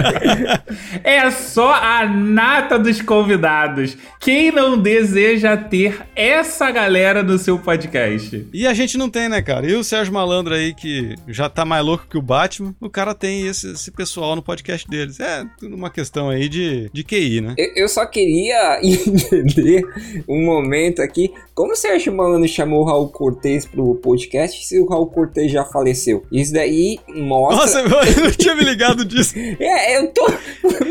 [1.04, 3.98] é só a nata dos convidados.
[4.20, 8.48] Quem não deseja ter essa galera no seu podcast?
[8.54, 9.70] E a gente não tem, né, cara?
[9.70, 13.14] E o Sérgio Malandro aí, que já tá mais louco que o Batman, o cara
[13.14, 15.20] tem esse, esse pessoal no podcast deles.
[15.20, 17.56] É tudo uma questão aí de, de QI, né?
[17.58, 19.84] Eu, eu só queria entender
[20.28, 21.34] um momento aqui.
[21.56, 25.64] Como o Sérgio Malandro chamou o Raul Cortez pro podcast se o Raul Cortez já
[25.64, 26.26] faleceu?
[26.30, 27.56] Isso daí mostra.
[27.56, 29.34] Nossa, eu não tinha me ligado disso.
[29.58, 30.26] É, eu tô.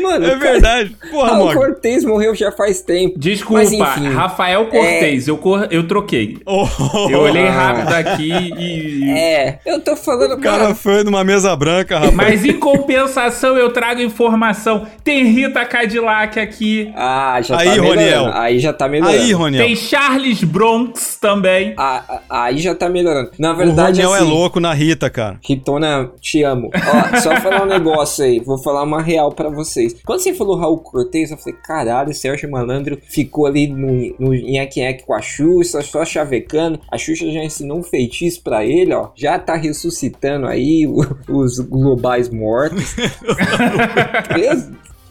[0.01, 0.95] Mano, É cara- verdade.
[1.11, 1.55] Porra, Raul Mog.
[1.55, 3.13] Cortez morreu já faz tempo.
[3.19, 4.07] Desculpa, Mas, enfim.
[4.09, 6.37] Rafael Cortez, eu, cor- eu troquei.
[6.47, 6.65] Oh,
[7.11, 9.09] Eu olhei rápido aqui e.
[9.11, 12.15] É, eu tô falando, O cara foi numa mesa branca, rapaz.
[12.15, 14.87] Mas em compensação eu trago informação.
[15.03, 16.91] Tem Rita Cadillac aqui.
[16.95, 17.99] Ah, já Aí, tá melhorando.
[17.99, 18.31] Roniel.
[18.33, 19.19] Aí já tá melhorando.
[19.21, 19.63] Aí, Roniel.
[19.65, 21.73] Tem Charles Bronx também.
[21.77, 23.31] Ah, aí já tá melhorando.
[23.37, 25.37] Na O verdade, Roniel assim, é louco na Rita, cara.
[25.45, 26.69] Ritona, te amo.
[26.73, 29.95] Ó, só falar um negócio aí, vou falar uma real pra vocês.
[30.05, 34.31] Quando você falou Raul Cortez, eu falei, caralho, o Sérgio Malandro ficou ali no, no
[34.33, 36.79] nheque-nheque com a Xuxa, só chavecando.
[36.91, 39.09] A Xuxa já ensinou um feitiço pra ele, ó.
[39.15, 42.95] Já tá ressuscitando aí o- os globais mortos.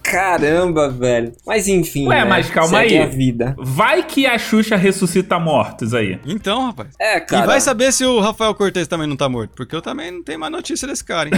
[0.05, 1.33] Caramba, velho.
[1.47, 2.25] Mas enfim, Ué, né?
[2.25, 3.03] mas calma Segue aí.
[3.03, 3.57] a vida.
[3.59, 6.21] Vai que a Xuxa ressuscita mortos aí.
[6.27, 6.91] Então, rapaz.
[7.01, 7.45] É, cara.
[7.45, 9.53] E vai saber se o Rafael Cortez também não tá morto.
[9.57, 11.35] Porque eu também não tenho mais notícia desse cara, hein?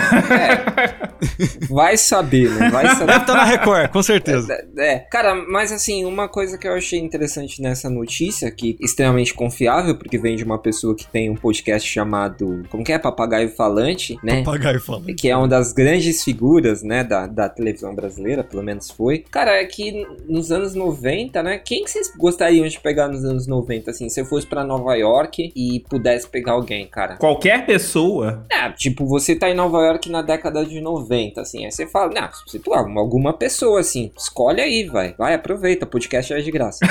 [1.70, 2.70] Vai saber, né?
[2.70, 3.06] Vai saber.
[3.06, 4.52] Deve estar na Record, com certeza.
[4.76, 9.96] É, cara, mas assim, uma coisa que eu achei interessante nessa notícia, que extremamente confiável,
[9.96, 14.18] porque vem de uma pessoa que tem um podcast chamado, como que é, Papagaio Falante,
[14.22, 14.42] né?
[14.42, 15.14] Papagaio falando.
[15.14, 19.18] Que é uma das grandes figuras, né, da, da televisão brasileira, pelo menos foi.
[19.30, 23.46] Cara, é que nos anos 90, né, quem que vocês gostariam de pegar nos anos
[23.46, 27.16] 90, assim, se eu fosse pra Nova York e pudesse pegar alguém, cara?
[27.16, 28.46] Qualquer pessoa.
[28.50, 32.12] É, tipo, você tá em Nova York na década de 90, assim, aí você fala,
[32.14, 36.86] não, se tu, alguma pessoa, assim, escolhe aí, vai, vai, aproveita, podcast é de graça.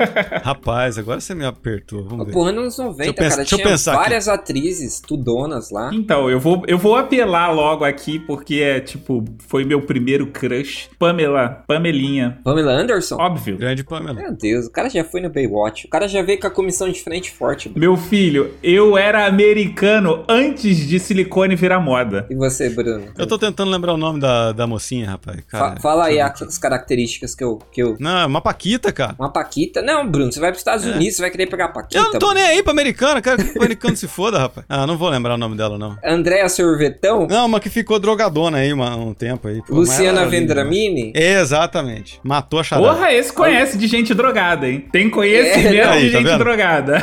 [0.42, 2.02] Rapaz, agora você me apertou.
[2.04, 2.32] Vamos ver.
[2.32, 4.02] Porra, nos 90, Deixa eu pensar- cara, deixa eu tinha pensar aqui.
[4.02, 5.90] várias atrizes, tudonas lá.
[5.92, 10.88] Então, eu vou, eu vou apelar logo aqui, porque é tipo, foi meu primeiro crush.
[11.14, 12.38] Pamela, Pamelinha.
[12.44, 13.16] Pamela Anderson?
[13.18, 13.56] Óbvio.
[13.58, 14.14] Grande Pamela.
[14.14, 16.88] Meu Deus, o cara já foi no Baywatch, o cara já veio com a comissão
[16.88, 17.70] de frente forte.
[17.74, 22.26] Meu filho, eu era americano antes de silicone virar moda.
[22.30, 23.06] E você, Bruno?
[23.18, 25.38] Eu tô tentando lembrar o nome da, da mocinha, rapaz.
[25.50, 27.96] Fa- Cara, fala aí as características que eu, que eu...
[27.98, 29.16] Não, é uma Paquita, cara.
[29.18, 29.82] Uma Paquita?
[29.82, 31.98] Não, Bruno, você vai pros Estados Unidos, você vai querer pegar a Paquita.
[31.98, 32.00] É.
[32.00, 34.64] Eu não tô nem aí pra americana, quero que o americano se foda, rapaz.
[34.68, 35.96] Ah, não vou lembrar o nome dela, não.
[36.04, 37.26] Andréa Sorvetão?
[37.28, 39.60] Não, uma que ficou drogadona aí uma- um tempo aí.
[39.66, 40.99] Pô, Luciana Vendramini?
[41.14, 42.20] Exatamente.
[42.22, 42.88] Matou a charada.
[42.92, 44.84] Porra, esse conhece de gente drogada, hein?
[44.92, 46.38] Tem conhecimento É, aí, de tá gente vendo?
[46.38, 47.00] drogada.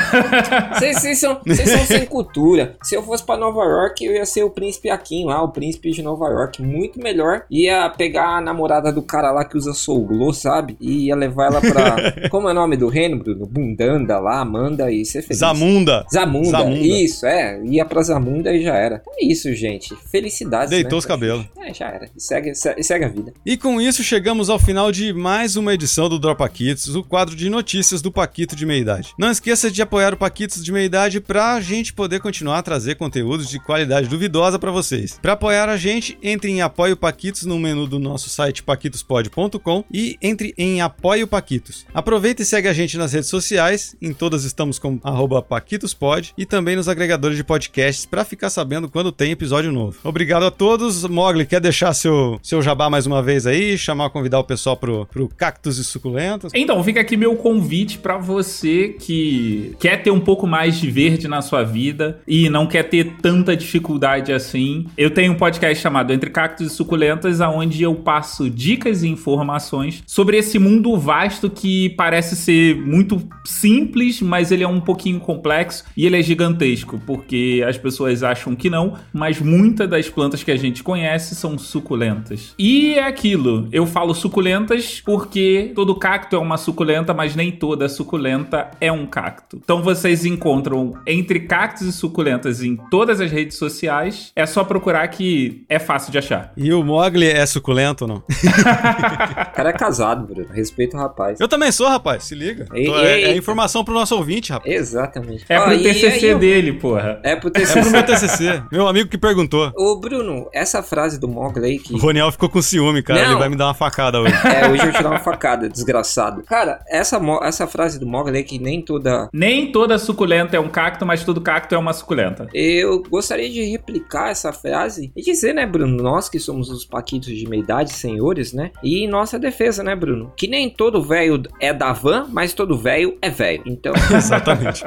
[0.79, 2.75] Vocês são, vocês são sem cultura.
[2.83, 5.91] Se eu fosse pra Nova York, eu ia ser o príncipe Akin lá, o príncipe
[5.91, 6.61] de Nova York.
[6.61, 7.43] Muito melhor.
[7.49, 10.75] Ia pegar a namorada do cara lá que usa Soul Glow, sabe?
[10.79, 12.13] E ia levar ela pra.
[12.29, 13.45] Como é o nome do reino, Bruno?
[13.45, 15.39] Bundanda lá, Amanda e ser feliz.
[15.39, 16.05] Zamunda.
[16.11, 16.49] Zamunda.
[16.49, 16.79] Zamunda.
[16.79, 17.59] Isso, é.
[17.65, 19.01] Ia pra Zamunda e já era.
[19.17, 19.95] É isso, gente.
[20.11, 20.69] Felicidades.
[20.69, 21.45] Deitou né, os cabelos.
[21.59, 22.09] É, já era.
[22.15, 23.33] E segue, se- e segue a vida.
[23.45, 27.35] E com isso, chegamos ao final de mais uma edição do Drop Paquitos, o quadro
[27.35, 29.13] de notícias do Paquito de Meia Idade.
[29.17, 32.95] Não esqueça de apoiar o Paquitos de Meia Idade pra gente poder continuar a trazer
[32.95, 35.17] conteúdos de qualidade duvidosa para vocês.
[35.21, 40.17] Para apoiar a gente, entre em Apoio Paquitos no menu do nosso site paquitospod.com e
[40.21, 41.85] entre em Apoio Paquitos.
[41.93, 44.99] Aproveita e segue a gente nas redes sociais, em todas estamos com
[45.47, 49.97] paquitospod e também nos agregadores de podcasts para ficar sabendo quando tem episódio novo.
[50.03, 51.05] Obrigado a todos.
[51.05, 53.76] Mogli, quer deixar seu, seu jabá mais uma vez aí?
[53.77, 56.51] Chamar, convidar o pessoal pro, pro Cactos e Suculentas?
[56.55, 61.27] Então, fica aqui meu convite para você que quer ter um pouco mais de verde
[61.27, 64.85] na sua vida e não quer ter tanta dificuldade assim.
[64.97, 70.03] Eu tenho um podcast chamado Entre Cactos e Suculentas, onde eu passo dicas e informações
[70.05, 75.83] sobre esse mundo vasto que parece ser muito simples, mas ele é um pouquinho complexo
[75.95, 80.51] e ele é gigantesco, porque as pessoas acham que não, mas muitas das plantas que
[80.51, 82.53] a gente conhece são suculentas.
[82.57, 87.87] E é aquilo, eu falo suculentas porque todo cacto é uma suculenta, mas nem toda
[87.89, 89.59] suculenta é um cacto.
[89.63, 94.31] Então vocês encontram entre cactos e suculentas em todas as redes sociais.
[94.35, 96.51] É só procurar que é fácil de achar.
[96.57, 98.17] E o Mogli é suculento ou não?
[98.17, 98.23] O
[99.55, 100.47] cara é casado, Bruno.
[100.51, 101.39] Respeita o rapaz.
[101.39, 102.65] Eu também sou, rapaz, se liga.
[102.73, 104.73] Ei, Tô- é, é informação pro nosso ouvinte, rapaz.
[104.73, 105.45] Exatamente.
[105.49, 107.19] É pro e TCC eu- dele, porra.
[107.23, 107.89] É pro É pro TCC.
[107.89, 109.71] meu TCC, meu amigo que perguntou.
[109.75, 111.93] Ô, Bruno, essa frase do Mogli aí que...
[111.93, 113.21] O Roniel ficou com ciúme, cara.
[113.21, 113.29] Não.
[113.31, 114.33] Ele vai me dar uma facada hoje.
[114.45, 116.43] É, hoje eu tirar uma facada, desgraçado.
[116.43, 119.29] Cara, essa, essa frase do Mogli aí que nem toda...
[119.33, 122.47] Nem toda suculenta é um cacto, mas todo cacto é uma suculenta.
[122.53, 127.29] Eu gostaria de replicar essa frase e dizer, né, Bruno, nós que somos os paquitos
[127.29, 128.71] de meia-idade, senhores, né?
[128.83, 130.31] E em nossa defesa, né, Bruno?
[130.35, 133.63] Que nem todo velho é da van, mas todo velho é velho.
[133.65, 134.83] Então, Exatamente.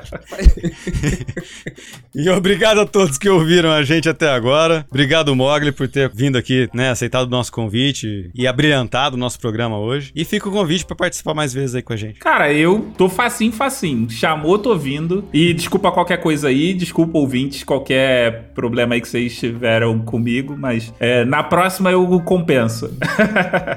[2.15, 4.87] e obrigado a todos que ouviram a gente até agora.
[4.89, 9.41] Obrigado, Mogli, por ter vindo aqui, né, aceitado o nosso convite e abrilhantado o nosso
[9.41, 10.13] programa hoje.
[10.15, 12.19] E fica o convite pra participar mais vezes aí com a gente.
[12.21, 14.09] Cara, eu tô facinho, facinho.
[14.11, 15.25] Chamou, tô vindo.
[15.33, 20.93] E desculpa qualquer coisa aí, desculpa ouvintes, qualquer problema aí que vocês tiveram comigo, mas
[21.01, 22.95] é, na próxima eu compenso.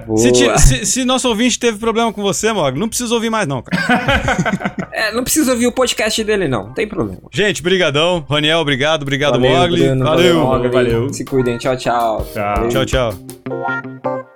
[0.06, 0.18] boa.
[0.24, 3.48] Se, ti- se- se nosso ouvinte teve problema com você, Mogli, não precisa ouvir mais
[3.48, 4.84] não, cara.
[4.96, 6.68] É, não precisa ouvir o podcast dele, não.
[6.68, 7.20] Não tem problema.
[7.32, 8.24] Gente, brigadão.
[8.30, 9.02] Roniel, obrigado.
[9.02, 9.86] Obrigado, Valeu, Mogli.
[9.88, 10.40] Bruno, Valeu.
[10.42, 10.70] Mogli.
[10.70, 11.14] valeu.
[11.14, 11.58] Se cuidem.
[11.58, 12.26] Tchau, tchau.
[12.32, 12.56] Tchau.
[12.56, 12.70] Valeu.
[12.70, 14.33] Tchau, tchau.